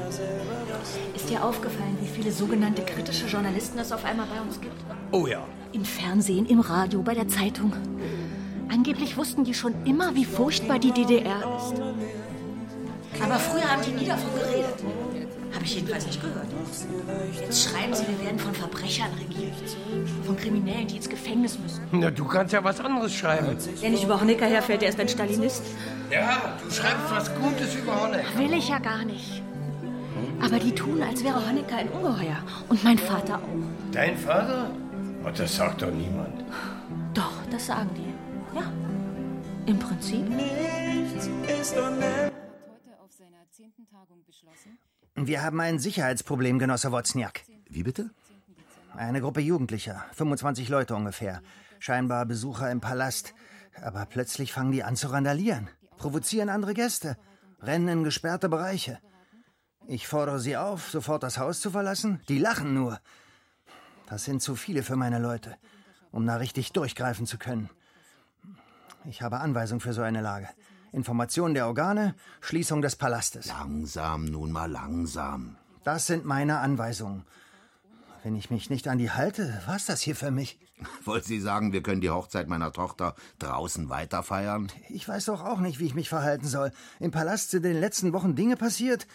Ist 1.15 1.29
dir 1.29 1.43
aufgefallen, 1.43 1.96
viele 2.17 2.31
sogenannte 2.31 2.81
kritische 2.81 3.27
Journalisten 3.27 3.77
es 3.77 3.91
auf 3.91 4.03
einmal 4.03 4.25
bei 4.25 4.41
uns 4.41 4.59
gibt? 4.59 4.73
Oh 5.11 5.27
ja. 5.27 5.45
Im 5.71 5.85
Fernsehen, 5.85 6.47
im 6.47 6.59
Radio, 6.59 7.03
bei 7.03 7.13
der 7.13 7.27
Zeitung. 7.27 7.73
Angeblich 8.69 9.17
wussten 9.17 9.43
die 9.43 9.53
schon 9.53 9.73
immer, 9.85 10.15
wie 10.15 10.25
furchtbar 10.25 10.79
die 10.79 10.91
DDR 10.91 11.37
ist. 11.57 11.79
Aber 13.21 13.35
früher 13.35 13.71
haben 13.71 13.83
die 13.83 13.91
nie 13.91 14.07
davon 14.07 14.29
geredet. 14.33 14.83
Habe 15.53 15.63
ich 15.63 15.75
jedenfalls 15.75 16.07
nicht 16.07 16.21
gehört. 16.21 16.47
Jetzt 17.39 17.69
schreiben 17.69 17.93
sie, 17.93 18.07
wir 18.07 18.25
werden 18.25 18.39
von 18.39 18.53
Verbrechern 18.53 19.11
regiert. 19.13 19.53
Von 20.25 20.35
Kriminellen, 20.35 20.87
die 20.87 20.97
ins 20.97 21.09
Gefängnis 21.09 21.57
müssen. 21.59 21.81
Na, 21.91 22.09
du 22.09 22.25
kannst 22.25 22.53
ja 22.53 22.63
was 22.63 22.79
anderes 22.79 23.13
schreiben. 23.13 23.55
Wer 23.79 23.89
nicht 23.91 24.03
über 24.03 24.19
Honecker 24.19 24.47
herfällt, 24.47 24.81
der 24.81 24.89
ist 24.89 24.99
ein 24.99 25.07
Stalinist. 25.07 25.63
Ja, 26.11 26.57
du 26.63 26.71
schreibst 26.71 27.11
was 27.11 27.31
Gutes 27.35 27.75
über 27.75 28.01
Honecker. 28.01 28.37
Will 28.37 28.53
ich 28.53 28.69
ja 28.69 28.79
gar 28.79 29.05
nicht. 29.05 29.43
Aber 30.41 30.59
die 30.59 30.73
tun, 30.73 31.01
als 31.01 31.23
wäre 31.23 31.47
Honecker 31.47 31.77
ein 31.77 31.89
Ungeheuer. 31.89 32.37
Und 32.69 32.83
mein 32.83 32.97
Vater 32.97 33.37
auch. 33.37 33.91
Dein 33.91 34.17
Vater? 34.17 34.69
Oh, 35.23 35.29
das 35.35 35.55
sagt 35.55 35.81
doch 35.81 35.91
niemand. 35.91 36.43
Doch, 37.13 37.45
das 37.51 37.67
sagen 37.67 37.89
die. 37.95 38.55
Ja. 38.55 38.71
Im 39.65 39.79
Prinzip. 39.79 40.25
Wir 45.15 45.43
haben 45.43 45.59
ein 45.59 45.79
Sicherheitsproblem, 45.79 46.59
Genosse 46.59 46.91
Wozniak. 46.91 47.41
Wie 47.69 47.83
bitte? 47.83 48.11
Eine 48.95 49.21
Gruppe 49.21 49.41
Jugendlicher, 49.41 50.05
25 50.13 50.69
Leute 50.69 50.95
ungefähr. 50.95 51.41
Scheinbar 51.79 52.25
Besucher 52.25 52.71
im 52.71 52.81
Palast. 52.81 53.33
Aber 53.81 54.05
plötzlich 54.05 54.53
fangen 54.53 54.71
die 54.71 54.83
an 54.83 54.95
zu 54.95 55.07
randalieren, 55.11 55.69
provozieren 55.97 56.49
andere 56.49 56.73
Gäste, 56.73 57.17
rennen 57.61 57.87
in 57.89 58.03
gesperrte 58.03 58.49
Bereiche. 58.49 58.99
Ich 59.89 60.05
fordere 60.05 60.39
sie 60.39 60.57
auf, 60.57 60.89
sofort 60.91 61.23
das 61.23 61.37
Haus 61.37 61.61
zu 61.61 61.71
verlassen. 61.71 62.19
Die 62.27 62.39
lachen 62.39 62.73
nur. 62.73 62.99
Das 64.07 64.25
sind 64.25 64.41
zu 64.41 64.55
viele 64.55 64.83
für 64.83 64.97
meine 64.97 65.19
Leute, 65.19 65.55
um 66.11 66.25
da 66.25 66.35
richtig 66.35 66.73
durchgreifen 66.73 67.25
zu 67.25 67.37
können. 67.37 67.69
Ich 69.05 69.21
habe 69.21 69.39
Anweisung 69.39 69.79
für 69.79 69.93
so 69.93 70.01
eine 70.01 70.21
Lage. 70.21 70.49
Information 70.91 71.53
der 71.53 71.67
Organe, 71.67 72.15
Schließung 72.41 72.81
des 72.81 72.97
Palastes. 72.97 73.47
Langsam, 73.47 74.25
nun 74.25 74.51
mal 74.51 74.69
langsam. 74.69 75.55
Das 75.85 76.05
sind 76.05 76.25
meine 76.25 76.59
Anweisungen. 76.59 77.23
Wenn 78.23 78.35
ich 78.35 78.49
mich 78.49 78.69
nicht 78.69 78.89
an 78.89 78.97
die 78.97 79.11
halte, 79.11 79.61
war's 79.67 79.85
das 79.85 80.01
hier 80.01 80.17
für 80.17 80.31
mich. 80.31 80.59
Wollt 81.05 81.23
Sie 81.23 81.39
sagen, 81.39 81.71
wir 81.71 81.81
können 81.81 82.01
die 82.01 82.09
Hochzeit 82.09 82.49
meiner 82.49 82.73
Tochter 82.73 83.15
draußen 83.39 83.87
weiterfeiern? 83.87 84.69
Ich 84.89 85.07
weiß 85.07 85.25
doch 85.25 85.45
auch 85.45 85.59
nicht, 85.59 85.79
wie 85.79 85.85
ich 85.85 85.95
mich 85.95 86.09
verhalten 86.09 86.47
soll. 86.47 86.73
Im 86.99 87.11
Palast 87.11 87.51
sind 87.51 87.65
in 87.65 87.73
den 87.73 87.81
letzten 87.81 88.11
Wochen 88.11 88.35
Dinge 88.35 88.57
passiert. 88.57 89.07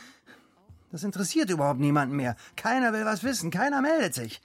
Das 0.92 1.04
interessiert 1.04 1.48
überhaupt 1.48 1.80
niemanden 1.80 2.16
mehr. 2.16 2.36
Keiner 2.54 2.92
will 2.92 3.06
was 3.06 3.24
wissen, 3.24 3.50
keiner 3.50 3.80
meldet 3.80 4.12
sich. 4.12 4.42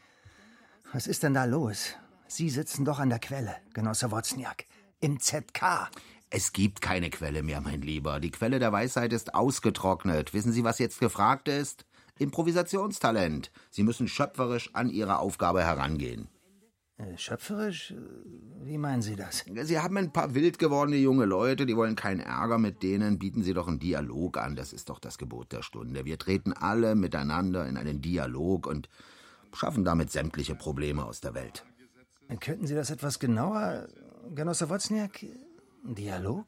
Was 0.94 1.06
ist 1.06 1.24
denn 1.24 1.34
da 1.34 1.44
los? 1.44 1.90
Sie 2.28 2.50
sitzen 2.50 2.86
doch 2.86 3.00
an 3.00 3.10
der 3.10 3.20
Quelle, 3.20 3.56
Genosse 3.74 4.12
Wozniak. 4.12 4.66
Im 5.02 5.20
ZK. 5.20 5.92
Es 6.30 6.54
gibt 6.54 6.82
keine 6.82 7.10
Quelle 7.10 7.44
mehr, 7.44 7.60
mein 7.60 7.82
Lieber. 7.82 8.22
Die 8.22 8.32
Quelle 8.32 8.60
der 8.60 8.72
Weisheit 8.72 9.12
ist 9.12 9.36
ausgetrocknet. 9.36 10.34
Wissen 10.34 10.54
Sie, 10.54 10.64
was 10.64 10.80
jetzt 10.80 11.00
gefragt 11.00 11.50
ist? 11.50 11.86
Improvisationstalent. 12.18 13.52
Sie 13.70 13.84
müssen 13.84 14.08
schöpferisch 14.08 14.74
an 14.74 14.90
Ihre 14.90 15.20
Aufgabe 15.20 15.64
herangehen. 15.64 16.30
Äh, 16.98 17.18
schöpferisch? 17.18 17.94
Wie 18.64 18.78
meinen 18.78 19.02
Sie 19.02 19.16
das? 19.16 19.46
Sie 19.64 19.80
haben 19.80 19.98
ein 19.98 20.12
paar 20.12 20.34
wild 20.34 20.58
gewordene 20.58 20.98
junge 20.98 21.26
Leute, 21.26 21.66
die 21.66 21.76
wollen 21.76 21.96
keinen 21.96 22.20
Ärger 22.20 22.58
mit 22.58 22.82
denen. 22.82 23.20
Bieten 23.20 23.44
Sie 23.44 23.54
doch 23.54 23.68
einen 23.68 23.80
Dialog 23.80 24.38
an. 24.38 24.56
Das 24.56 24.74
ist 24.74 24.90
doch 24.90 25.00
das 25.00 25.18
Gebot 25.18 25.52
der 25.52 25.62
Stunde. 25.62 26.06
Wir 26.06 26.18
treten 26.18 26.54
alle 26.54 26.96
miteinander 26.96 27.68
in 27.68 27.78
einen 27.78 28.02
Dialog 28.02 28.66
und 28.66 28.90
schaffen 29.54 29.86
damit 29.86 30.12
sämtliche 30.12 30.56
Probleme 30.56 31.06
aus 31.06 31.22
der 31.22 31.34
Welt. 31.34 31.66
Könnten 32.40 32.68
Sie 32.68 32.76
das 32.76 32.90
etwas 32.90 33.20
genauer, 33.20 33.88
Genosse 34.36 34.70
Wozniak? 34.70 35.26
Dialog? 35.84 36.46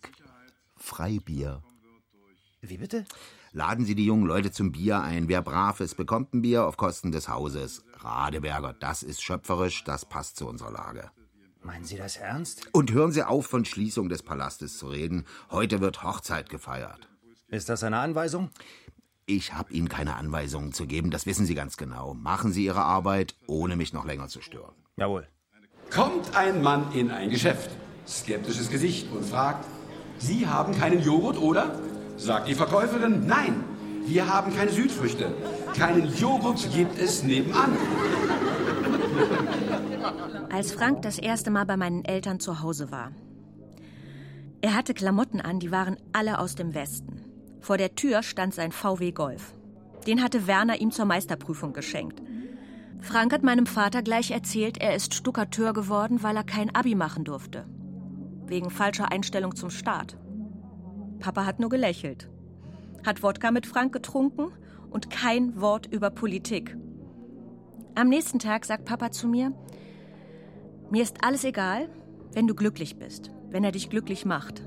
Freibier. 0.76 1.62
Wie 2.62 2.78
bitte? 2.78 3.06
Laden 3.54 3.86
Sie 3.86 3.96
die 3.96 4.06
jungen 4.06 4.26
Leute 4.26 4.52
zum 4.52 4.72
Bier 4.72 5.02
ein. 5.02 5.30
Wer 5.30 5.42
brav 5.42 5.80
ist, 5.80 5.96
bekommt 5.96 6.34
ein 6.34 6.42
Bier 6.42 6.66
auf 6.66 6.76
Kosten 6.76 7.12
des 7.12 7.30
Hauses. 7.30 7.84
Radeberger, 8.00 8.74
das 8.74 9.02
ist 9.02 9.24
schöpferisch, 9.24 9.84
das 9.86 10.06
passt 10.06 10.36
zu 10.36 10.48
unserer 10.48 10.72
Lage. 10.72 11.10
Meinen 11.64 11.86
Sie 11.86 11.98
das 11.98 12.18
ernst? 12.18 12.68
Und 12.74 12.92
hören 12.92 13.12
Sie 13.12 13.24
auf, 13.24 13.48
von 13.48 13.64
Schließung 13.64 14.10
des 14.10 14.24
Palastes 14.24 14.78
zu 14.78 14.88
reden. 14.88 15.26
Heute 15.52 15.80
wird 15.80 16.04
Hochzeit 16.04 16.50
gefeiert. 16.50 17.10
Ist 17.48 17.70
das 17.70 17.84
eine 17.84 18.00
Anweisung? 18.00 18.50
Ich 19.26 19.54
habe 19.54 19.72
Ihnen 19.72 19.90
keine 19.90 20.16
Anweisungen 20.16 20.74
zu 20.74 20.86
geben, 20.86 21.12
das 21.12 21.26
wissen 21.26 21.46
Sie 21.46 21.56
ganz 21.56 21.78
genau. 21.78 22.14
Machen 22.14 22.52
Sie 22.52 22.66
Ihre 22.66 22.84
Arbeit, 22.84 23.36
ohne 23.48 23.76
mich 23.76 23.94
noch 23.94 24.06
länger 24.06 24.28
zu 24.28 24.42
stören. 24.42 24.74
Jawohl. 24.98 25.28
Kommt 25.92 26.36
ein 26.36 26.62
Mann 26.62 26.92
in 26.94 27.10
ein 27.10 27.30
Geschäft, 27.30 27.70
skeptisches 28.08 28.70
Gesicht 28.70 29.12
und 29.12 29.26
fragt, 29.26 29.66
Sie 30.18 30.48
haben 30.48 30.78
keinen 30.78 31.02
Joghurt, 31.02 31.38
oder? 31.38 31.80
Sagt 32.20 32.50
die 32.50 32.54
Verkäuferin, 32.54 33.26
nein, 33.26 33.64
wir 34.06 34.28
haben 34.28 34.54
keine 34.54 34.72
Südfrüchte. 34.72 35.34
Keinen 35.74 36.14
Joghurt 36.16 36.70
gibt 36.74 37.00
es 37.00 37.24
nebenan. 37.24 37.72
Als 40.52 40.74
Frank 40.74 41.02
das 41.04 41.18
erste 41.18 41.50
Mal 41.50 41.66
bei 41.66 41.78
meinen 41.78 42.04
Eltern 42.04 42.42
zu 42.42 42.62
Hause 42.62 42.92
war. 42.92 43.14
Er 44.60 44.76
hatte 44.76 44.94
Klamotten 44.94 45.40
an, 45.40 45.62
die 45.62 45.72
waren 45.72 45.96
alle 46.12 46.40
aus 46.40 46.56
dem 46.56 46.74
Westen. 46.74 47.24
Vor 47.62 47.78
der 47.78 47.96
Tür 47.96 48.22
stand 48.22 48.54
sein 48.54 48.74
VW 48.74 49.12
Golf. 49.12 49.54
Den 50.06 50.22
hatte 50.22 50.46
Werner 50.46 50.82
ihm 50.82 50.92
zur 50.92 51.06
Meisterprüfung 51.06 51.72
geschenkt. 51.72 52.22
Frank 53.00 53.32
hat 53.32 53.44
meinem 53.44 53.66
Vater 53.66 54.02
gleich 54.02 54.32
erzählt, 54.32 54.78
er 54.78 54.94
ist 54.94 55.14
Stuckateur 55.14 55.72
geworden, 55.72 56.22
weil 56.22 56.36
er 56.36 56.44
kein 56.44 56.76
Abi 56.76 56.96
machen 56.96 57.24
durfte. 57.24 57.66
Wegen 58.46 58.70
falscher 58.72 59.10
Einstellung 59.10 59.56
zum 59.56 59.70
Staat. 59.70 60.18
Papa 61.20 61.46
hat 61.46 61.60
nur 61.60 61.70
gelächelt. 61.70 62.30
Hat 63.06 63.24
Wodka 63.24 63.52
mit 63.52 63.66
Frank 63.66 63.94
getrunken 63.94 64.52
und 64.90 65.10
kein 65.10 65.60
Wort 65.60 65.86
über 65.88 66.10
Politik. 66.10 66.76
Am 67.96 68.10
nächsten 68.10 68.40
Tag 68.40 68.66
sagt 68.66 68.86
Papa 68.86 69.12
zu 69.12 69.28
mir, 69.28 69.52
mir 70.90 71.04
ist 71.04 71.24
alles 71.24 71.44
egal, 71.44 71.90
wenn 72.34 72.48
du 72.48 72.56
glücklich 72.56 72.98
bist, 72.98 73.32
wenn 73.50 73.64
er 73.64 73.72
dich 73.72 73.90
glücklich 73.90 74.26
macht. 74.26 74.64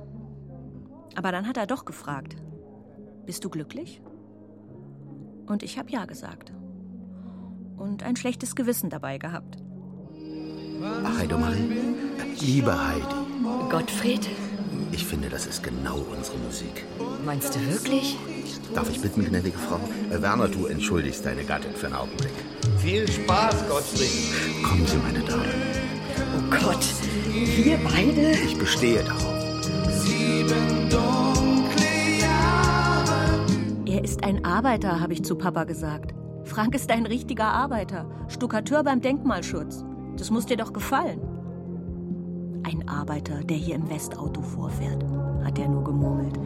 Aber 1.17 1.33
dann 1.33 1.47
hat 1.47 1.57
er 1.57 1.67
doch 1.67 1.85
gefragt, 1.85 2.37
bist 3.27 3.45
du 3.45 3.51
glücklich? 3.51 4.03
Und 5.47 5.63
ich 5.63 5.79
habe 5.79 5.91
ja 5.91 6.05
gesagt. 6.05 6.53
Und 7.77 8.03
ein 8.03 8.17
schlechtes 8.17 8.55
Gewissen 8.55 8.91
dabei 8.91 9.19
gehabt. 9.19 9.59
Ach, 11.05 11.19
Heidomarie, 11.19 11.69
liebe 12.41 12.89
Heidi. 12.89 13.71
Gottfried? 13.71 14.29
Ich 14.93 15.07
finde, 15.07 15.31
das 15.31 15.47
ist 15.47 15.63
genau 15.63 16.05
unsere 16.15 16.37
Musik. 16.37 16.85
Meinst 17.25 17.55
du 17.55 17.67
wirklich? 17.67 18.19
Darf 18.75 18.91
ich 18.91 19.01
bitten, 19.01 19.25
gnädige 19.25 19.57
Frau? 19.57 19.81
Äh, 20.11 20.21
Werner, 20.21 20.49
du 20.49 20.67
entschuldigst 20.67 21.25
deine 21.25 21.45
Gattin 21.45 21.73
für 21.73 21.87
einen 21.87 21.97
Augenblick. 21.97 22.33
Viel 22.79 23.11
Spaß, 23.11 23.69
Gottfried. 23.69 24.63
Kommen 24.63 24.87
Sie, 24.87 24.99
meine 24.99 25.21
Dame. 25.21 25.45
Oh 26.37 26.51
Gott, 26.51 26.85
wir 27.33 27.79
beide? 27.79 28.33
Ich 28.33 28.59
bestehe 28.59 29.03
darauf. 29.03 29.33
Er 33.87 34.05
ist 34.05 34.25
ein 34.25 34.45
Arbeiter, 34.45 35.01
habe 35.01 35.15
ich 35.15 35.25
zu 35.25 35.37
Papa 35.37 35.65
gesagt. 35.65 36.15
Frank 36.45 36.75
ist 36.75 36.91
ein 36.91 37.07
richtiger 37.07 37.47
Arbeiter, 37.47 38.11
Stuckateur 38.29 38.85
beim 38.85 39.01
Denkmalschutz. 39.01 39.85
Das 40.17 40.31
muss 40.31 40.47
dir 40.47 40.57
doch 40.57 40.73
gefallen. 40.73 41.32
Arbeiter, 42.93 43.43
der 43.43 43.57
hier 43.57 43.77
im 43.77 43.89
Westauto 43.91 44.43
vorfährt, 44.43 45.03
hat 45.45 45.59
er 45.59 45.69
nur 45.69 45.83
gemurmelt. 45.83 46.37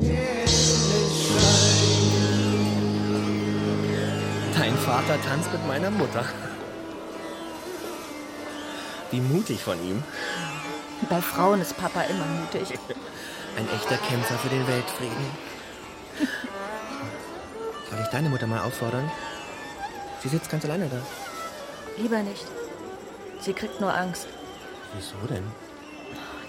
Dein 4.54 4.74
Vater 4.76 5.20
tanzt 5.22 5.52
mit 5.52 5.66
meiner 5.66 5.90
Mutter. 5.90 6.24
Wie 9.10 9.20
mutig 9.20 9.62
von 9.62 9.76
ihm. 9.84 10.02
Bei 11.10 11.20
Frauen 11.20 11.60
ist 11.60 11.76
Papa 11.76 12.02
immer 12.02 12.24
mutig. 12.24 12.78
Ein 13.56 13.68
echter 13.74 13.96
Kämpfer 13.96 14.34
für 14.34 14.48
den 14.48 14.66
Weltfrieden. 14.66 15.26
Soll 17.90 18.00
ich 18.00 18.08
deine 18.08 18.28
Mutter 18.28 18.46
mal 18.46 18.60
auffordern? 18.60 19.10
Sie 20.22 20.28
sitzt 20.28 20.50
ganz 20.50 20.64
alleine 20.64 20.88
da. 20.88 21.00
Lieber 21.96 22.22
nicht. 22.22 22.46
Sie 23.40 23.52
kriegt 23.52 23.80
nur 23.80 23.94
Angst. 23.94 24.26
Wieso 24.94 25.16
denn? 25.28 25.44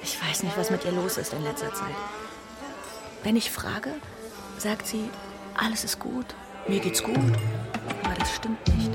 Ich 0.01 0.21
weiß 0.21 0.43
nicht, 0.43 0.57
was 0.57 0.69
mit 0.69 0.85
ihr 0.85 0.91
los 0.91 1.17
ist 1.17 1.33
in 1.33 1.43
letzter 1.43 1.73
Zeit. 1.73 1.95
Wenn 3.23 3.35
ich 3.35 3.51
frage, 3.51 3.91
sagt 4.57 4.87
sie, 4.87 5.09
alles 5.55 5.83
ist 5.83 5.99
gut, 5.99 6.25
mir 6.67 6.79
geht's 6.79 7.03
gut. 7.03 7.15
Aber 8.03 8.15
das 8.17 8.35
stimmt 8.35 8.67
nicht. 8.75 8.91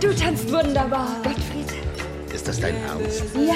Du 0.00 0.14
tanzt 0.14 0.50
wunderbar, 0.50 1.08
Gottfried. 1.22 1.72
Ist 2.32 2.48
das 2.48 2.60
dein 2.60 2.74
Ernst? 2.84 3.24
Ja. 3.34 3.54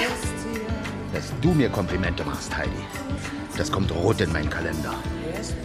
Dass 1.13 1.31
du 1.41 1.51
mir 1.53 1.69
Komplimente 1.69 2.23
machst, 2.23 2.55
Heidi. 2.55 2.69
Das 3.57 3.71
kommt 3.71 3.91
rot 3.91 4.21
in 4.21 4.31
meinen 4.31 4.49
Kalender. 4.49 4.93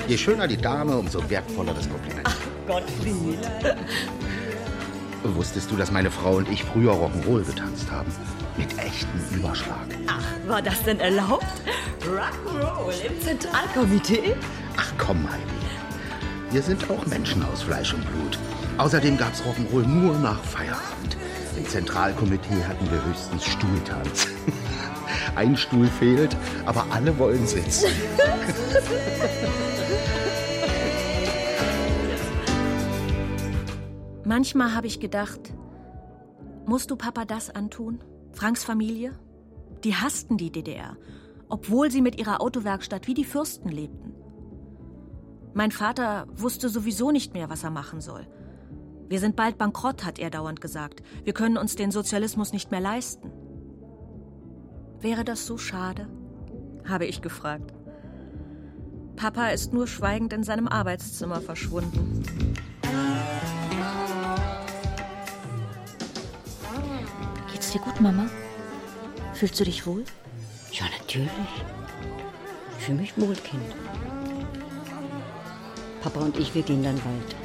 Je 0.06 0.16
schöner 0.16 0.46
die 0.46 0.56
Dame, 0.56 0.96
umso 0.96 1.28
wertvoller 1.28 1.74
das 1.74 1.88
Kompliment. 1.88 2.26
Ach, 2.28 2.36
Gottfried. 2.70 3.40
Wusstest 5.24 5.72
du, 5.72 5.76
dass 5.76 5.90
meine 5.90 6.08
Frau 6.08 6.36
und 6.36 6.48
ich 6.48 6.62
früher 6.62 6.92
Rock'n'Roll 6.92 7.44
getanzt 7.44 7.90
haben? 7.90 8.12
Mit 8.56 8.78
echtem 8.78 9.10
Überschlag. 9.34 9.88
Ach, 10.06 10.24
war 10.46 10.62
das 10.62 10.80
denn 10.84 11.00
erlaubt? 11.00 11.44
Rock'n'Roll 12.02 12.94
im 13.04 13.20
Zentralkomitee? 13.20 14.36
Ach 14.76 14.92
komm, 14.98 15.28
Heidi. 15.28 15.42
Wir 16.52 16.62
sind 16.62 16.88
auch 16.88 17.04
Menschen 17.06 17.42
aus 17.42 17.64
Fleisch 17.64 17.92
und 17.92 18.08
Blut. 18.12 18.38
Außerdem 18.78 19.16
gab's 19.16 19.42
Rock'n'Roll 19.42 19.88
nur 19.88 20.16
nach 20.20 20.40
Feierabend. 20.44 21.16
Im 21.56 21.66
Zentralkomitee 21.66 22.62
hatten 22.68 22.88
wir 22.88 23.04
höchstens 23.04 23.46
Stuhltanz. 23.46 24.28
Ein 25.34 25.56
Stuhl 25.56 25.88
fehlt, 25.88 26.36
aber 26.66 26.86
alle 26.92 27.18
wollen 27.18 27.48
sitzen. 27.48 27.90
Manchmal 34.30 34.76
habe 34.76 34.86
ich 34.86 35.00
gedacht, 35.00 35.52
musst 36.64 36.92
du 36.92 36.94
Papa 36.94 37.24
das 37.24 37.50
antun? 37.50 37.98
Franks 38.30 38.62
Familie? 38.62 39.18
Die 39.82 39.96
hassten 39.96 40.36
die 40.36 40.52
DDR, 40.52 40.96
obwohl 41.48 41.90
sie 41.90 42.00
mit 42.00 42.16
ihrer 42.16 42.40
Autowerkstatt 42.40 43.08
wie 43.08 43.14
die 43.14 43.24
Fürsten 43.24 43.70
lebten. 43.70 44.14
Mein 45.52 45.72
Vater 45.72 46.28
wusste 46.36 46.68
sowieso 46.68 47.10
nicht 47.10 47.34
mehr, 47.34 47.50
was 47.50 47.64
er 47.64 47.72
machen 47.72 48.00
soll. 48.00 48.24
Wir 49.08 49.18
sind 49.18 49.34
bald 49.34 49.58
bankrott, 49.58 50.04
hat 50.04 50.20
er 50.20 50.30
dauernd 50.30 50.60
gesagt. 50.60 51.02
Wir 51.24 51.32
können 51.32 51.56
uns 51.56 51.74
den 51.74 51.90
Sozialismus 51.90 52.52
nicht 52.52 52.70
mehr 52.70 52.80
leisten. 52.80 53.32
Wäre 55.00 55.24
das 55.24 55.44
so 55.44 55.58
schade? 55.58 56.08
habe 56.88 57.06
ich 57.06 57.20
gefragt. 57.20 57.74
Papa 59.16 59.48
ist 59.48 59.72
nur 59.72 59.88
schweigend 59.88 60.32
in 60.32 60.44
seinem 60.44 60.68
Arbeitszimmer 60.68 61.40
verschwunden. 61.40 62.22
Geht's 67.70 67.84
dir 67.84 67.92
gut, 67.92 68.00
Mama? 68.00 68.28
Fühlst 69.32 69.60
du 69.60 69.64
dich 69.64 69.86
wohl? 69.86 70.04
Ja, 70.72 70.86
natürlich. 70.98 71.30
Ich 72.76 72.84
fühle 72.84 72.98
mich 72.98 73.16
wohl, 73.16 73.36
Kind. 73.36 73.62
Papa 76.02 76.18
und 76.18 76.36
ich, 76.36 76.52
wir 76.52 76.62
gehen 76.62 76.82
dann 76.82 76.96
Wald. 76.96 77.36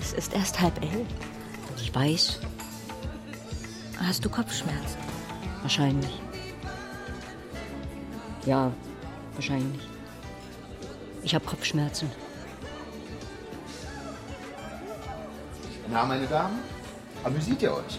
Es 0.00 0.12
ist 0.12 0.34
erst 0.34 0.60
halb 0.60 0.80
elf. 0.80 1.04
Ich 1.78 1.92
weiß. 1.92 2.38
Hast 3.98 4.24
du 4.24 4.30
Kopfschmerzen? 4.30 4.98
Wahrscheinlich. 5.62 6.20
Ja, 8.46 8.70
wahrscheinlich. 9.34 9.82
Ich 11.24 11.34
habe 11.34 11.44
Kopfschmerzen. 11.44 12.08
Na, 15.90 16.04
meine 16.04 16.28
Damen, 16.28 16.60
amüsiert 17.24 17.62
ihr 17.62 17.74
euch? 17.74 17.98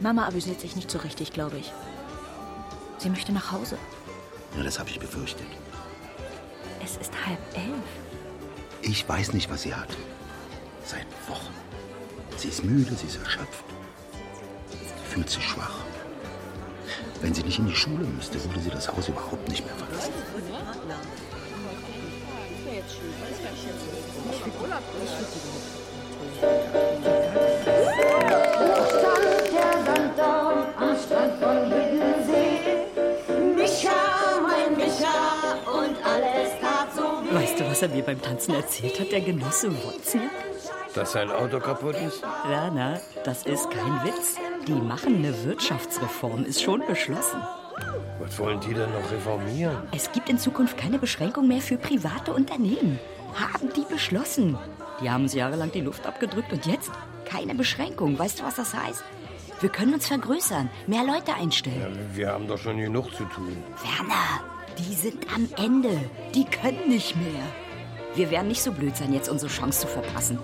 Mama 0.00 0.26
amüsiert 0.26 0.60
sich 0.60 0.76
nicht 0.76 0.90
so 0.90 0.98
richtig, 0.98 1.32
glaube 1.32 1.58
ich. 1.58 1.72
Sie 2.98 3.08
möchte 3.08 3.32
nach 3.32 3.52
Hause. 3.52 3.78
Ja, 4.56 4.62
das 4.62 4.78
habe 4.78 4.90
ich 4.90 5.00
befürchtet. 5.00 5.46
Es 6.84 6.96
ist 6.96 7.12
halb 7.26 7.38
elf. 7.54 7.84
Ich 8.82 9.08
weiß 9.08 9.32
nicht, 9.32 9.50
was 9.50 9.62
sie 9.62 9.74
hat. 9.74 9.88
Seit 10.84 11.06
Wochen. 11.28 11.52
Sie 12.36 12.48
ist 12.48 12.64
müde, 12.64 12.94
sie 12.94 13.06
ist 13.06 13.16
erschöpft. 13.16 13.64
Sie 14.70 15.12
fühlt 15.14 15.30
sich 15.30 15.44
schwach. 15.44 15.80
Wenn 17.20 17.34
sie 17.34 17.42
nicht 17.42 17.58
in 17.58 17.66
die 17.66 17.74
Schule 17.74 18.04
müsste, 18.04 18.42
würde 18.44 18.60
sie 18.60 18.70
das 18.70 18.88
Haus 18.92 19.08
überhaupt 19.08 19.48
nicht 19.48 19.64
mehr 19.64 19.74
verlassen. 19.74 20.12
Stand 26.38 26.85
was 37.76 37.82
er 37.82 37.88
mir 37.90 38.02
beim 38.02 38.22
Tanzen 38.22 38.54
erzählt 38.54 38.98
hat, 38.98 39.12
der 39.12 39.20
Genosse 39.20 39.70
Wozniak? 39.84 40.30
Dass 40.94 41.12
sein 41.12 41.30
Auto 41.30 41.60
kaputt 41.60 41.96
ist? 41.96 42.22
Na, 42.22 42.98
das 43.22 43.44
ist 43.44 43.70
kein 43.70 44.02
Witz. 44.02 44.36
Die 44.66 44.72
machen 44.72 45.16
eine 45.16 45.44
Wirtschaftsreform, 45.44 46.46
ist 46.46 46.62
schon 46.62 46.82
beschlossen. 46.86 47.38
Was 48.18 48.38
wollen 48.38 48.60
die 48.60 48.72
denn 48.72 48.90
noch 48.90 49.12
reformieren? 49.12 49.76
Es 49.94 50.10
gibt 50.10 50.30
in 50.30 50.38
Zukunft 50.38 50.78
keine 50.78 50.98
Beschränkung 50.98 51.48
mehr 51.48 51.60
für 51.60 51.76
private 51.76 52.32
Unternehmen. 52.32 52.98
Haben 53.34 53.70
die 53.76 53.84
beschlossen. 53.92 54.56
Die 55.02 55.10
haben 55.10 55.24
uns 55.24 55.34
jahrelang 55.34 55.70
die 55.70 55.82
Luft 55.82 56.06
abgedrückt 56.06 56.54
und 56.54 56.64
jetzt 56.64 56.90
keine 57.26 57.54
Beschränkung. 57.54 58.18
Weißt 58.18 58.40
du, 58.40 58.44
was 58.44 58.54
das 58.54 58.72
heißt? 58.72 59.04
Wir 59.60 59.68
können 59.68 59.92
uns 59.92 60.06
vergrößern, 60.06 60.70
mehr 60.86 61.04
Leute 61.04 61.34
einstellen. 61.34 61.94
Ja, 61.94 62.16
wir 62.16 62.28
haben 62.28 62.48
doch 62.48 62.58
schon 62.58 62.78
genug 62.78 63.14
zu 63.14 63.24
tun. 63.26 63.54
Werner, 63.82 64.40
die 64.78 64.94
sind 64.94 65.26
am 65.34 65.46
Ende. 65.62 65.90
Die 66.34 66.46
können 66.46 66.88
nicht 66.88 67.14
mehr. 67.16 67.65
Wir 68.16 68.30
werden 68.30 68.48
nicht 68.48 68.62
so 68.62 68.72
blöd 68.72 68.96
sein, 68.96 69.12
jetzt 69.12 69.28
unsere 69.28 69.52
Chance 69.52 69.82
zu 69.82 69.88
verpassen. 69.88 70.38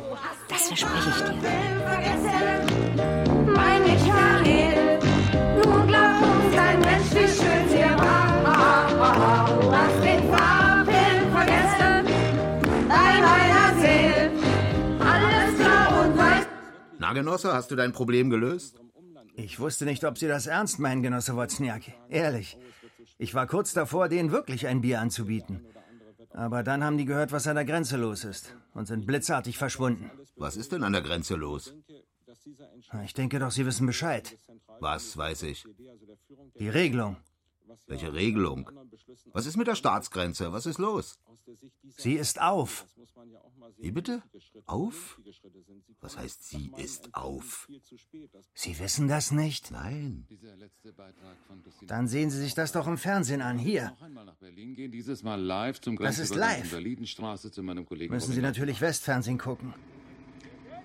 Das 0.47 0.69
verspreche 0.69 1.09
ich 1.09 1.17
dir. 1.23 1.33
Mein 3.51 3.83
Michael, 3.83 4.99
du 5.63 5.87
glaubst 5.87 6.59
ein 6.59 6.81
Mensch, 6.81 7.11
wie 7.13 7.27
schön 7.27 7.69
sie 7.71 7.83
war. 7.99 9.49
Du 9.49 9.73
hast 9.73 10.05
den 10.05 10.31
Farbfilm 10.31 11.33
vergessen, 11.33 12.07
bei 12.89 13.21
meiner 13.23 13.81
Seele. 13.81 14.31
Alles 15.01 15.57
blau 15.57 16.03
und 16.05 16.19
weiß. 16.19 16.47
Na, 16.99 17.15
Genosse, 17.15 17.55
hast 17.55 17.71
du 17.71 17.77
dein 17.77 17.93
Problem 17.93 18.29
gelöst? 18.29 18.83
Ich 19.35 19.59
wusste 19.59 19.87
nicht, 19.87 20.05
ob 20.05 20.19
Sie 20.19 20.29
das 20.29 20.47
ernst 20.47 20.79
meinen, 20.79 21.03
Genosse 21.03 21.37
Wozniak. 21.37 21.85
Ehrlich. 22.11 22.59
Ich 23.17 23.35
war 23.35 23.47
kurz 23.47 23.73
davor, 23.73 24.11
denen 24.11 24.31
wirklich 24.31 24.67
ein 24.67 24.83
Bier 24.83 25.01
anzubieten. 25.01 25.65
Aber 26.35 26.63
dann 26.63 26.83
haben 26.83 26.99
die 26.99 27.05
gehört, 27.05 27.33
was 27.33 27.47
an 27.47 27.57
der 27.57 27.65
Grenze 27.65 27.97
los 27.97 28.25
ist 28.25 28.55
und 28.75 28.87
sind 28.87 29.07
blitzartig 29.07 29.59
verschwunden. 29.59 30.11
Was 30.37 30.57
ist 30.57 30.73
denn 30.73 30.83
an 30.83 30.93
der 30.93 31.03
Grenze 31.03 31.37
los? 31.37 31.75
Ich 33.05 33.15
denke 33.15 33.39
doch, 33.39 33.51
Sie 33.51 33.67
wissen 33.67 33.87
Bescheid. 33.87 34.39
Was 34.81 35.17
weiß 35.17 35.43
ich? 35.45 35.67
Die 36.59 36.69
Regelung. 36.69 37.17
Welche 37.87 38.13
Regelung? 38.13 38.71
Was 39.33 39.47
ist 39.47 39.57
mit 39.57 39.67
der 39.67 39.75
Staatsgrenze? 39.75 40.53
Was 40.53 40.67
ist 40.67 40.79
los? 40.79 41.19
Sie 41.97 42.15
ist 42.15 42.41
auf. 42.41 42.87
Wie 43.79 43.91
bitte? 43.91 44.23
Auf? 44.67 45.21
Was 46.01 46.17
heißt 46.17 46.49
sie 46.49 46.73
ist 46.77 47.15
auf? 47.15 47.69
Sie 48.55 48.79
wissen 48.79 49.09
das 49.09 49.31
nicht? 49.31 49.71
Nein. 49.71 50.27
Dann 51.87 52.09
sehen 52.09 52.31
Sie 52.31 52.39
sich 52.39 52.55
das 52.55 52.73
doch 52.73 52.87
im 52.87 52.99
Fernsehen 52.99 53.43
an. 53.43 53.59
Hier. 53.59 53.97
Das 55.99 56.19
ist 56.19 56.35
live. 56.35 56.73
Müssen 58.09 58.33
Sie 58.33 58.41
natürlich 58.41 58.81
Westfernsehen 58.81 59.39
gucken. 59.39 59.75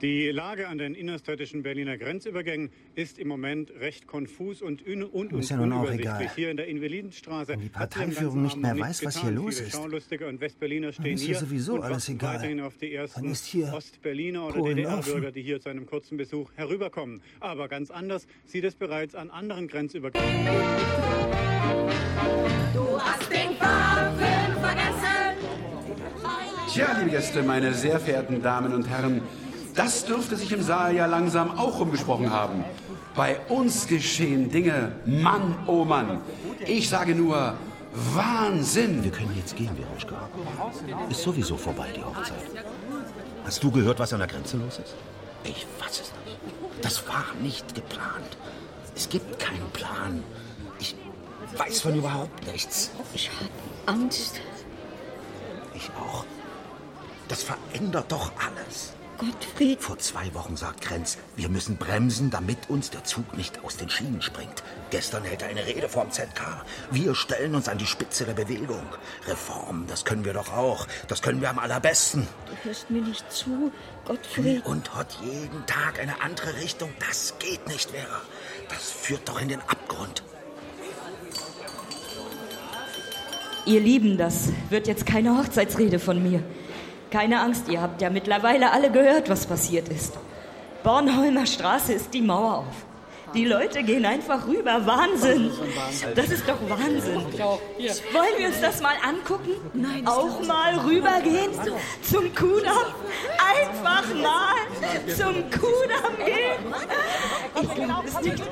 Die 0.02 0.30
Lage 0.30 0.68
an 0.68 0.78
den 0.78 0.94
innerstädtischen 0.94 1.64
Berliner 1.64 1.98
Grenzübergängen 1.98 2.70
ist 2.94 3.18
im 3.18 3.28
Moment 3.28 3.72
recht 3.80 4.06
konfus 4.06 4.62
und, 4.62 4.86
un 4.86 5.02
und 5.04 5.34
Ist 5.34 5.50
ja 5.50 5.58
nun 5.58 5.72
auch 5.74 5.80
unübersichtlich. 5.80 6.08
egal. 6.14 6.32
Hier 6.36 6.52
in 6.52 6.58
der 6.58 6.68
Invalidenstraße 6.68 7.54
Wenn 7.54 7.62
die 7.62 7.70
Parteiführung 7.70 8.44
nicht 8.44 8.58
mehr 8.58 8.78
weiß, 8.78 9.04
was 9.06 9.20
hier 9.20 9.32
los 9.32 9.60
ist, 9.60 9.72
Schaulustige 9.72 10.28
und 10.28 10.40
Westberliner 10.40 10.92
stehen 10.94 11.16
ist 11.16 11.22
ja 11.22 11.28
hier 11.28 11.38
sowieso 11.40 11.76
und 11.76 11.82
alles 11.82 12.08
egal. 12.10 12.36
weiterhin 12.36 12.60
auf 12.60 12.78
die 12.78 12.94
ersten 12.94 13.24
Dann 13.24 13.32
ist 13.32 13.46
hier 13.46 13.74
Ostberliner 13.74 14.46
oder 14.46 14.62
DDR-Bürger, 14.70 15.32
die 15.32 15.42
hier 15.42 15.60
zu 15.60 15.70
einem 15.70 15.88
kurzen 15.88 16.16
Besuch 16.18 16.52
herüberkommen. 16.56 17.20
Aber 17.40 17.68
ganz 17.68 17.90
anders 17.90 18.28
sieht 18.46 18.66
es 18.66 18.76
bereits 18.76 19.16
an 19.16 19.32
anderen 19.32 19.68
Grenzübergängen. 19.68 20.46
Du 22.76 23.02
hast 23.02 23.32
den 23.32 23.56
Fahrplan 23.58 24.52
vergessen. 24.62 25.38
Tja, 26.72 26.98
liebe 27.00 27.10
Gäste, 27.10 27.42
meine 27.42 27.74
sehr 27.74 28.00
verehrten 28.00 28.44
Damen 28.44 28.74
und 28.76 28.88
Herren, 28.88 29.22
das 29.78 30.06
dürfte 30.06 30.36
sich 30.36 30.52
im 30.52 30.62
Saal 30.62 30.96
ja 30.96 31.06
langsam 31.06 31.58
auch 31.58 31.80
rumgesprochen 31.80 32.32
haben. 32.32 32.66
Bei 33.16 33.40
uns 33.48 33.88
geschehen 33.88 34.52
Dinge, 34.52 34.92
Mann, 35.06 35.56
oh 35.68 35.86
Mann. 35.86 36.22
Ich 36.66 36.90
sage 36.90 37.16
nur, 37.16 37.54
Wahnsinn. 37.94 39.04
Wir 39.04 39.12
können 39.12 39.36
jetzt 39.36 39.56
gehen, 39.56 39.76
Veruschka. 39.76 40.30
Ist 41.10 41.22
sowieso 41.22 41.58
vorbei, 41.58 41.88
die 41.96 42.04
Hochzeit. 42.04 42.36
Hast 43.46 43.64
du 43.64 43.72
gehört, 43.72 44.00
was 44.00 44.14
an 44.14 44.20
der 44.20 44.28
Grenze 44.28 44.58
los 44.58 44.80
ist? 44.80 44.96
Ich 45.44 45.66
fass 45.80 46.02
es 46.02 46.12
nicht. 46.26 46.38
Das 46.82 47.08
war 47.08 47.26
nicht 47.42 47.74
geplant. 47.74 48.38
Es 48.96 49.08
gibt 49.10 49.40
keinen 49.40 49.70
Plan. 49.74 50.24
Ich 50.80 50.96
weiß 51.56 51.82
von 51.82 51.96
überhaupt 51.96 52.46
nichts. 52.52 52.92
Ich 53.14 53.30
hab 53.30 53.94
Angst. 53.96 54.42
Ich 55.74 55.90
auch. 56.00 56.26
Das 57.28 57.44
verändert 57.44 58.12
doch 58.12 58.32
alles. 58.38 58.97
Gottfried. 59.18 59.82
Vor 59.82 59.98
zwei 59.98 60.34
Wochen 60.34 60.56
sagt 60.56 60.82
Krenz, 60.82 61.18
wir 61.36 61.50
müssen 61.50 61.78
bremsen, 61.78 62.30
damit 62.30 62.70
uns 62.70 62.92
der 62.92 63.04
Zug 63.04 63.36
nicht 63.36 63.64
aus 63.64 63.78
den 63.78 63.90
Schienen 63.90 64.22
springt. 64.22 64.64
Gestern 64.92 65.24
hält 65.24 65.42
er 65.42 65.50
eine 65.50 65.66
Rede 65.66 65.90
vorm 65.90 66.12
ZK. 66.12 66.64
Wir 66.92 67.16
stellen 67.16 67.56
uns 67.56 67.68
an 67.68 67.78
die 67.78 67.88
Spitze 67.88 68.26
der 68.26 68.34
Bewegung. 68.34 68.86
Reform, 69.28 69.86
das 69.88 70.06
können 70.06 70.24
wir 70.24 70.34
doch 70.34 70.54
auch. 70.54 70.88
Das 71.08 71.22
können 71.22 71.42
wir 71.42 71.50
am 71.50 71.60
allerbesten. 71.60 72.28
Du 72.46 72.70
hörst 72.70 72.90
mir 72.90 73.02
nicht 73.02 73.32
zu, 73.32 73.72
Gottfried. 74.06 74.66
Und 74.66 74.94
hat 74.94 75.18
jeden 75.24 75.66
Tag 75.66 76.00
eine 76.00 76.22
andere 76.22 76.56
Richtung. 76.58 76.90
Das 77.00 77.34
geht 77.40 77.68
nicht, 77.68 77.92
Vera. 77.92 78.22
Das 78.70 78.92
führt 78.92 79.28
doch 79.28 79.42
in 79.42 79.50
den 79.50 79.62
Abgrund. 79.62 80.24
Ihr 83.66 83.82
Lieben, 83.82 84.18
das 84.18 84.50
wird 84.70 84.88
jetzt 84.88 85.06
keine 85.06 85.38
Hochzeitsrede 85.38 86.00
von 86.00 86.24
mir. 86.24 86.42
Keine 87.12 87.40
Angst, 87.40 87.70
ihr 87.70 87.82
habt 87.82 88.02
ja 88.02 88.10
mittlerweile 88.10 88.72
alle 88.72 88.92
gehört, 88.92 89.30
was 89.30 89.46
passiert 89.46 89.90
ist. 89.90 90.14
Bornholmer 90.84 91.46
Straße 91.46 91.94
ist 91.94 92.14
die 92.14 92.22
Mauer 92.22 92.60
auf. 92.60 92.87
Die 93.38 93.46
Leute 93.46 93.84
gehen 93.84 94.04
einfach 94.04 94.48
rüber. 94.48 94.84
Wahnsinn. 94.88 95.52
Das 96.16 96.30
ist 96.30 96.44
doch 96.50 96.58
Wahnsinn. 96.68 97.18
Wollen 97.18 98.38
wir 98.38 98.48
uns 98.48 98.60
das 98.62 98.82
mal 98.82 98.96
angucken? 99.08 99.52
Nein. 99.76 100.08
Auch 100.08 100.42
mal 100.42 100.74
rübergehen 100.80 101.52
zum 102.02 102.34
Kudamm? 102.34 102.96
Einfach 103.38 104.12
mal 104.16 104.56
zum 105.16 105.36
Kudamm 105.52 106.18
gehen? 106.26 106.74
Ich 107.62 107.76
glaube, 107.76 108.08
es 108.08 108.22
liegt 108.22 108.44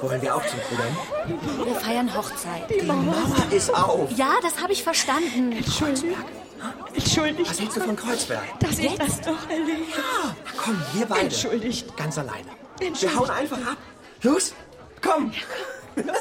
Wollen 0.00 0.22
wir 0.22 0.36
auch 0.36 0.46
zum 0.46 0.60
Kudamm? 0.68 1.66
Wir 1.66 1.74
feiern 1.74 2.16
Hochzeit. 2.16 2.70
Die 2.70 2.86
Mauer 2.86 3.26
ist 3.50 3.74
auf. 3.74 4.08
Ja, 4.12 4.34
das 4.40 4.62
habe 4.62 4.72
ich 4.72 4.84
verstanden. 4.84 5.50
Entschuldigung. 5.50 6.14
Entschuldigt. 6.94 7.50
Was 7.50 7.60
hältst 7.60 7.76
du 7.76 7.80
von 7.80 7.96
Kreuzberg? 7.96 8.44
Dass 8.60 8.78
ich 8.78 8.94
das 8.94 9.20
doch 9.20 9.50
erlebe. 9.50 9.82
Ja, 9.90 10.36
komm, 10.56 10.80
wir 10.92 11.06
beide. 11.06 11.22
Entschuldigt. 11.22 11.96
Ganz 11.96 12.16
alleine. 12.18 12.63
Wir 12.78 13.16
hauen 13.16 13.30
einfach 13.30 13.58
ab. 13.58 13.78
Los, 14.22 14.54
komm. 15.00 15.32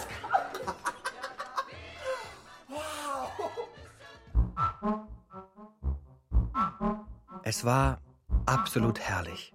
Es 7.46 7.66
war 7.66 8.00
absolut 8.46 9.00
herrlich. 9.00 9.54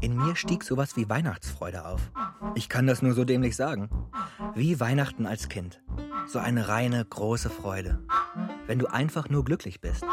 In 0.00 0.16
mir 0.16 0.36
stieg 0.36 0.62
sowas 0.62 0.96
wie 0.96 1.08
Weihnachtsfreude 1.08 1.84
auf. 1.84 2.00
Ich 2.54 2.68
kann 2.68 2.86
das 2.86 3.02
nur 3.02 3.14
so 3.14 3.24
dämlich 3.24 3.56
sagen. 3.56 3.90
Wie 4.54 4.78
Weihnachten 4.80 5.26
als 5.26 5.48
Kind. 5.48 5.82
So 6.26 6.38
eine 6.38 6.68
reine, 6.68 7.04
große 7.04 7.50
Freude. 7.50 7.98
Wenn 8.66 8.78
du 8.78 8.86
einfach 8.86 9.28
nur 9.28 9.44
glücklich 9.44 9.80
bist. 9.80 10.04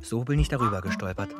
So 0.00 0.24
bin 0.24 0.38
ich 0.38 0.48
darüber 0.48 0.82
gestolpert. 0.82 1.34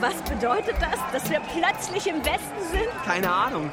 Was 0.00 0.14
bedeutet 0.22 0.76
das, 0.80 0.98
dass 1.12 1.30
wir 1.30 1.40
plötzlich 1.40 2.06
im 2.06 2.24
Westen 2.24 2.62
sind? 2.70 3.04
Keine 3.04 3.30
Ahnung. 3.30 3.70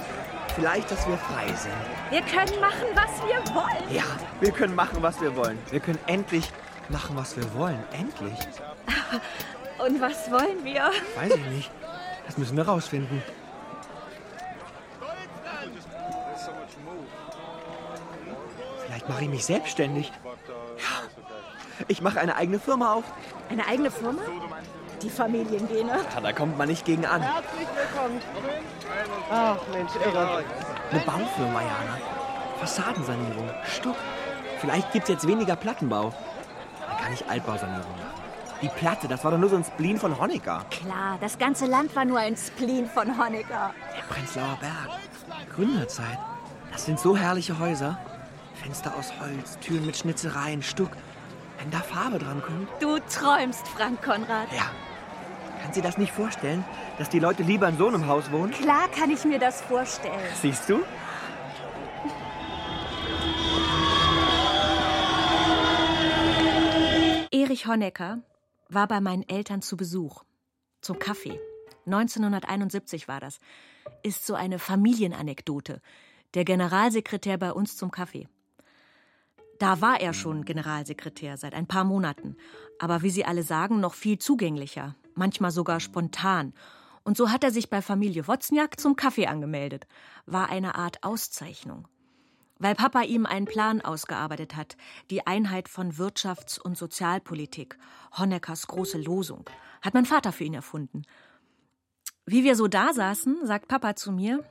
Vielleicht, 0.55 0.89
dass 0.91 1.07
wir 1.07 1.17
frei 1.17 1.47
sind. 1.53 1.73
Wir 2.09 2.21
können 2.21 2.59
machen, 2.59 2.87
was 2.95 3.11
wir 3.27 3.55
wollen. 3.55 3.93
Ja, 3.93 4.03
wir 4.41 4.51
können 4.51 4.75
machen, 4.75 4.97
was 5.01 5.21
wir 5.21 5.35
wollen. 5.35 5.59
Wir 5.69 5.79
können 5.79 5.99
endlich 6.07 6.51
machen, 6.89 7.15
was 7.15 7.37
wir 7.37 7.53
wollen. 7.53 7.81
Endlich. 7.91 8.39
Und 9.85 10.01
was 10.01 10.31
wollen 10.31 10.63
wir? 10.63 10.91
Weiß 11.15 11.35
ich 11.35 11.45
nicht. 11.45 11.71
Das 12.25 12.37
müssen 12.37 12.57
wir 12.57 12.67
rausfinden. 12.67 13.21
Vielleicht 18.85 19.07
mache 19.07 19.23
ich 19.23 19.29
mich 19.29 19.45
selbstständig. 19.45 20.11
Ja. 20.77 21.83
Ich 21.87 22.01
mache 22.01 22.19
eine 22.19 22.35
eigene 22.35 22.59
Firma 22.59 22.93
auf. 22.93 23.03
Eine 23.49 23.67
eigene 23.67 23.91
Firma? 23.91 24.21
Die 25.01 25.09
Familiengene. 25.09 25.99
Ja, 26.13 26.21
da 26.21 26.33
kommt 26.33 26.57
man 26.57 26.67
nicht 26.67 26.85
gegen 26.85 27.05
an. 27.05 27.21
Herzlich 27.21 27.67
willkommen. 27.75 28.21
Ach, 29.29 29.57
Mensch, 29.71 29.91
irre. 29.95 30.43
Eine 30.91 30.99
Baufirma, 31.01 31.61
Jana. 31.61 31.97
Fassadensanierung. 32.59 33.49
Stuck. 33.63 33.95
Vielleicht 34.59 34.91
gibt's 34.91 35.09
jetzt 35.09 35.27
weniger 35.27 35.55
Plattenbau. 35.55 36.13
Dann 36.87 36.97
kann 36.97 37.13
ich 37.13 37.29
Altbausanierung 37.29 37.91
machen. 37.91 38.21
Die 38.61 38.69
Platte, 38.69 39.07
das 39.07 39.23
war 39.23 39.31
doch 39.31 39.37
nur 39.37 39.49
so 39.49 39.55
ein 39.55 39.63
Spleen 39.63 39.99
von 39.99 40.19
Honecker. 40.19 40.65
Klar, 40.71 41.19
das 41.21 41.37
ganze 41.37 41.67
Land 41.67 41.95
war 41.95 42.05
nur 42.05 42.17
ein 42.17 42.35
Spleen 42.35 42.87
von 42.89 43.15
Honecker. 43.15 43.71
Der 43.95 44.13
Prenzlauer 44.13 44.57
Berg. 44.59 45.47
Gründerzeit. 45.55 46.17
Das 46.71 46.85
sind 46.85 46.99
so 46.99 47.15
herrliche 47.15 47.59
Häuser. 47.59 47.99
Fenster 48.55 48.95
aus 48.97 49.13
Holz, 49.19 49.59
Türen 49.59 49.85
mit 49.85 49.95
Schnitzereien, 49.95 50.63
Stuck. 50.63 50.89
Wenn 51.59 51.69
da 51.69 51.79
Farbe 51.79 52.17
dran 52.17 52.41
kommt. 52.41 52.67
Du 52.79 52.97
träumst, 52.99 53.67
Frank 53.67 54.01
Konrad. 54.03 54.51
Ja. 54.51 54.71
Kann 55.67 55.73
sie 55.73 55.81
das 55.81 55.97
nicht 55.97 56.13
vorstellen, 56.13 56.63
dass 56.97 57.09
die 57.09 57.19
Leute 57.19 57.43
lieber 57.43 57.67
in 57.67 57.77
so 57.77 57.89
einem 57.89 58.07
Haus 58.07 58.31
wohnen? 58.31 58.53
Klar 58.53 58.87
kann 58.87 59.11
ich 59.11 59.25
mir 59.25 59.37
das 59.37 59.59
vorstellen. 59.59 60.13
Siehst 60.41 60.69
du? 60.69 60.79
Erich 67.31 67.67
Honecker 67.67 68.21
war 68.69 68.87
bei 68.87 69.01
meinen 69.01 69.27
Eltern 69.27 69.61
zu 69.61 69.75
Besuch. 69.75 70.23
Zum 70.79 70.99
Kaffee. 70.99 71.37
1971 71.85 73.09
war 73.09 73.19
das. 73.19 73.41
Ist 74.03 74.25
so 74.25 74.35
eine 74.35 74.59
Familienanekdote. 74.59 75.81
Der 76.33 76.45
Generalsekretär 76.45 77.37
bei 77.37 77.51
uns 77.51 77.75
zum 77.75 77.91
Kaffee. 77.91 78.29
Da 79.59 79.81
war 79.81 79.99
er 79.99 80.13
schon 80.13 80.45
Generalsekretär 80.45 81.35
seit 81.35 81.53
ein 81.53 81.67
paar 81.67 81.83
Monaten. 81.83 82.37
Aber 82.79 83.01
wie 83.01 83.09
Sie 83.09 83.25
alle 83.25 83.43
sagen, 83.43 83.81
noch 83.81 83.95
viel 83.95 84.17
zugänglicher. 84.17 84.95
Manchmal 85.17 85.49
sogar 85.49 85.79
spontan. 85.79 86.53
Und 87.03 87.17
so 87.17 87.31
hat 87.31 87.43
er 87.43 87.49
sich 87.49 87.71
bei 87.71 87.81
Familie 87.81 88.27
Wozniak 88.27 88.79
zum 88.79 88.95
Kaffee 88.95 89.25
angemeldet. 89.25 89.87
War 90.27 90.49
eine 90.49 90.75
Art 90.75 91.03
Auszeichnung. 91.03 91.87
Weil 92.59 92.75
Papa 92.75 93.01
ihm 93.01 93.25
einen 93.25 93.45
Plan 93.45 93.81
ausgearbeitet 93.81 94.55
hat, 94.55 94.77
die 95.09 95.25
Einheit 95.25 95.69
von 95.69 95.93
Wirtschafts- 95.93 96.59
und 96.59 96.77
Sozialpolitik, 96.77 97.79
Honeckers 98.17 98.67
große 98.67 98.99
Losung, 98.99 99.45
hat 99.81 99.95
mein 99.95 100.05
Vater 100.05 100.31
für 100.31 100.43
ihn 100.43 100.53
erfunden. 100.53 101.01
Wie 102.27 102.43
wir 102.43 102.55
so 102.55 102.67
da 102.67 102.93
saßen, 102.93 103.43
sagt 103.43 103.67
Papa 103.67 103.95
zu 103.95 104.11
mir, 104.11 104.43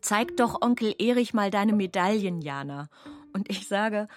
zeig 0.00 0.36
doch 0.36 0.60
Onkel 0.60 0.94
Erich 0.98 1.34
mal 1.34 1.50
deine 1.52 1.72
Medaillen, 1.72 2.40
Jana. 2.40 2.88
Und 3.32 3.48
ich 3.48 3.68
sage, 3.68 4.08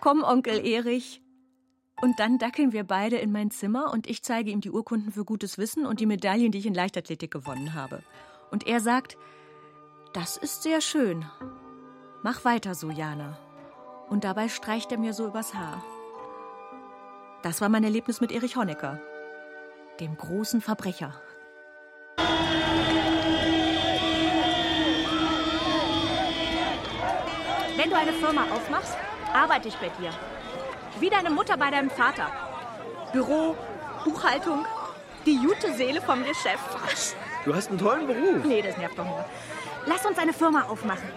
komm, 0.00 0.22
Onkel 0.22 0.64
Erich. 0.64 1.23
Und 2.04 2.20
dann 2.20 2.36
dackeln 2.36 2.74
wir 2.74 2.84
beide 2.84 3.16
in 3.16 3.32
mein 3.32 3.50
Zimmer 3.50 3.90
und 3.90 4.06
ich 4.06 4.22
zeige 4.22 4.50
ihm 4.50 4.60
die 4.60 4.70
Urkunden 4.70 5.10
für 5.10 5.24
gutes 5.24 5.56
Wissen 5.56 5.86
und 5.86 6.00
die 6.00 6.06
Medaillen, 6.06 6.52
die 6.52 6.58
ich 6.58 6.66
in 6.66 6.74
Leichtathletik 6.74 7.30
gewonnen 7.30 7.72
habe. 7.72 8.02
Und 8.50 8.66
er 8.66 8.80
sagt, 8.80 9.16
das 10.12 10.36
ist 10.36 10.62
sehr 10.62 10.82
schön. 10.82 11.24
Mach 12.22 12.44
weiter 12.44 12.74
so, 12.74 12.90
Jana. 12.90 13.38
Und 14.10 14.24
dabei 14.24 14.50
streicht 14.50 14.92
er 14.92 14.98
mir 14.98 15.14
so 15.14 15.26
übers 15.26 15.54
Haar. 15.54 15.82
Das 17.42 17.62
war 17.62 17.70
mein 17.70 17.84
Erlebnis 17.84 18.20
mit 18.20 18.32
Erich 18.32 18.54
Honecker, 18.56 19.00
dem 19.98 20.14
großen 20.14 20.60
Verbrecher. 20.60 21.14
Wenn 27.78 27.88
du 27.88 27.96
eine 27.96 28.12
Firma 28.12 28.42
aufmachst, 28.52 28.94
arbeite 29.32 29.68
ich 29.68 29.76
bei 29.76 29.88
dir. 29.98 30.10
Wie 31.00 31.10
deine 31.10 31.30
Mutter 31.30 31.56
bei 31.56 31.70
deinem 31.70 31.90
Vater. 31.90 32.30
Büro, 33.12 33.56
Buchhaltung, 34.04 34.64
die 35.26 35.38
gute 35.38 35.72
Seele 35.74 36.00
vom 36.00 36.24
Geschäft. 36.24 36.64
Du 37.44 37.54
hast 37.54 37.68
einen 37.68 37.78
tollen 37.78 38.06
Beruf. 38.06 38.44
Nee, 38.44 38.62
das 38.62 38.76
nervt 38.76 38.98
doch 38.98 39.04
nur. 39.04 39.24
Lass 39.86 40.06
uns 40.06 40.18
eine 40.18 40.32
Firma 40.32 40.62
aufmachen. 40.62 41.08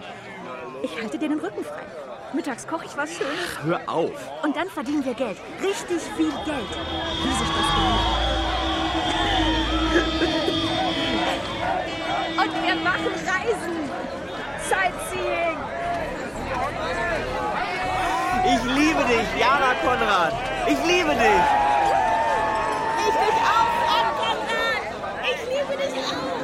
Ich 0.82 1.00
halte 1.00 1.18
dir 1.18 1.28
den 1.28 1.38
Rücken 1.38 1.64
frei. 1.64 1.82
Mittags 2.32 2.66
koche 2.66 2.84
ich 2.86 2.96
was 2.96 3.10
Schönes. 3.10 3.58
Hör 3.62 3.80
auf. 3.86 4.10
Und 4.42 4.56
dann 4.56 4.68
verdienen 4.68 5.04
wir 5.04 5.14
Geld. 5.14 5.38
Richtig 5.62 6.02
viel 6.16 6.30
Geld. 6.44 6.70
Wie 7.22 7.32
sich 7.32 7.48
das 7.48 7.66
gehört. 7.74 8.28
Und 12.38 12.62
wir 12.62 12.74
machen 12.76 13.12
Reisen. 13.26 13.90
Sightseeing. 14.68 15.58
Ich 18.50 18.64
liebe 18.64 19.04
dich, 19.04 19.28
Jana 19.38 19.74
Konrad. 19.84 20.32
Ich 20.66 20.78
liebe 20.86 21.10
dich. 21.10 21.42
Ich 23.06 23.14
dich 23.14 23.38
auch, 23.44 23.72
Frank 23.84 24.10
Konrad. 24.16 24.82
Ich 25.22 25.40
liebe 25.52 25.74
dich 25.76 25.96
auch. 26.02 26.38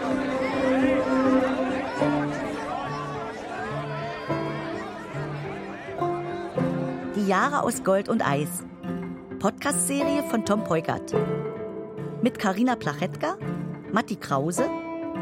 Die 7.16 7.26
Jahre 7.26 7.62
aus 7.62 7.82
Gold 7.82 8.10
und 8.10 8.20
Eis. 8.26 8.64
Podcast-Serie 9.38 10.24
von 10.24 10.44
Tom 10.44 10.62
Peukert. 10.62 11.14
Mit 12.20 12.38
Karina 12.38 12.76
Plachetka, 12.76 13.38
Matti 13.92 14.16
Krause, 14.16 14.68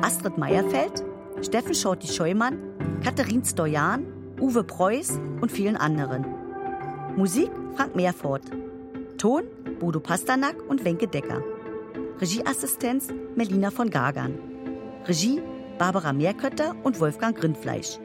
Astrid 0.03 0.37
Meierfeld, 0.37 1.05
Steffen 1.43 1.77
Schorti-Scheumann, 1.77 2.59
Katharin 3.05 3.45
Stojan, 3.45 4.05
Uwe 4.41 4.65
Preuß 4.65 5.21
und 5.41 5.53
vielen 5.53 5.77
anderen. 5.77 6.42
Musik 7.17 7.51
Frank 7.77 7.95
Meerfort. 7.95 8.41
Ton 9.19 9.45
Bodo 9.79 10.01
Pasternak 10.01 10.57
und 10.69 10.83
Wenke 10.83 11.07
Decker. 11.07 11.43
Regieassistenz 12.19 13.09
Melina 13.37 13.71
von 13.71 13.91
Gagern. 13.91 14.39
Regie 15.07 15.43
Barbara 15.79 16.15
Meerkötter 16.15 16.75
und 16.83 17.01
Wolfgang 17.01 17.37
Grindfleisch. 17.37 17.99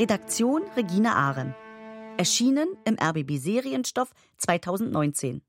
Redaktion 0.00 0.62
Regina 0.76 1.14
Ahren. 1.14 1.54
Erschienen 2.16 2.68
im 2.84 2.96
RBB 3.00 3.36
Serienstoff 3.36 4.10
2019. 4.38 5.42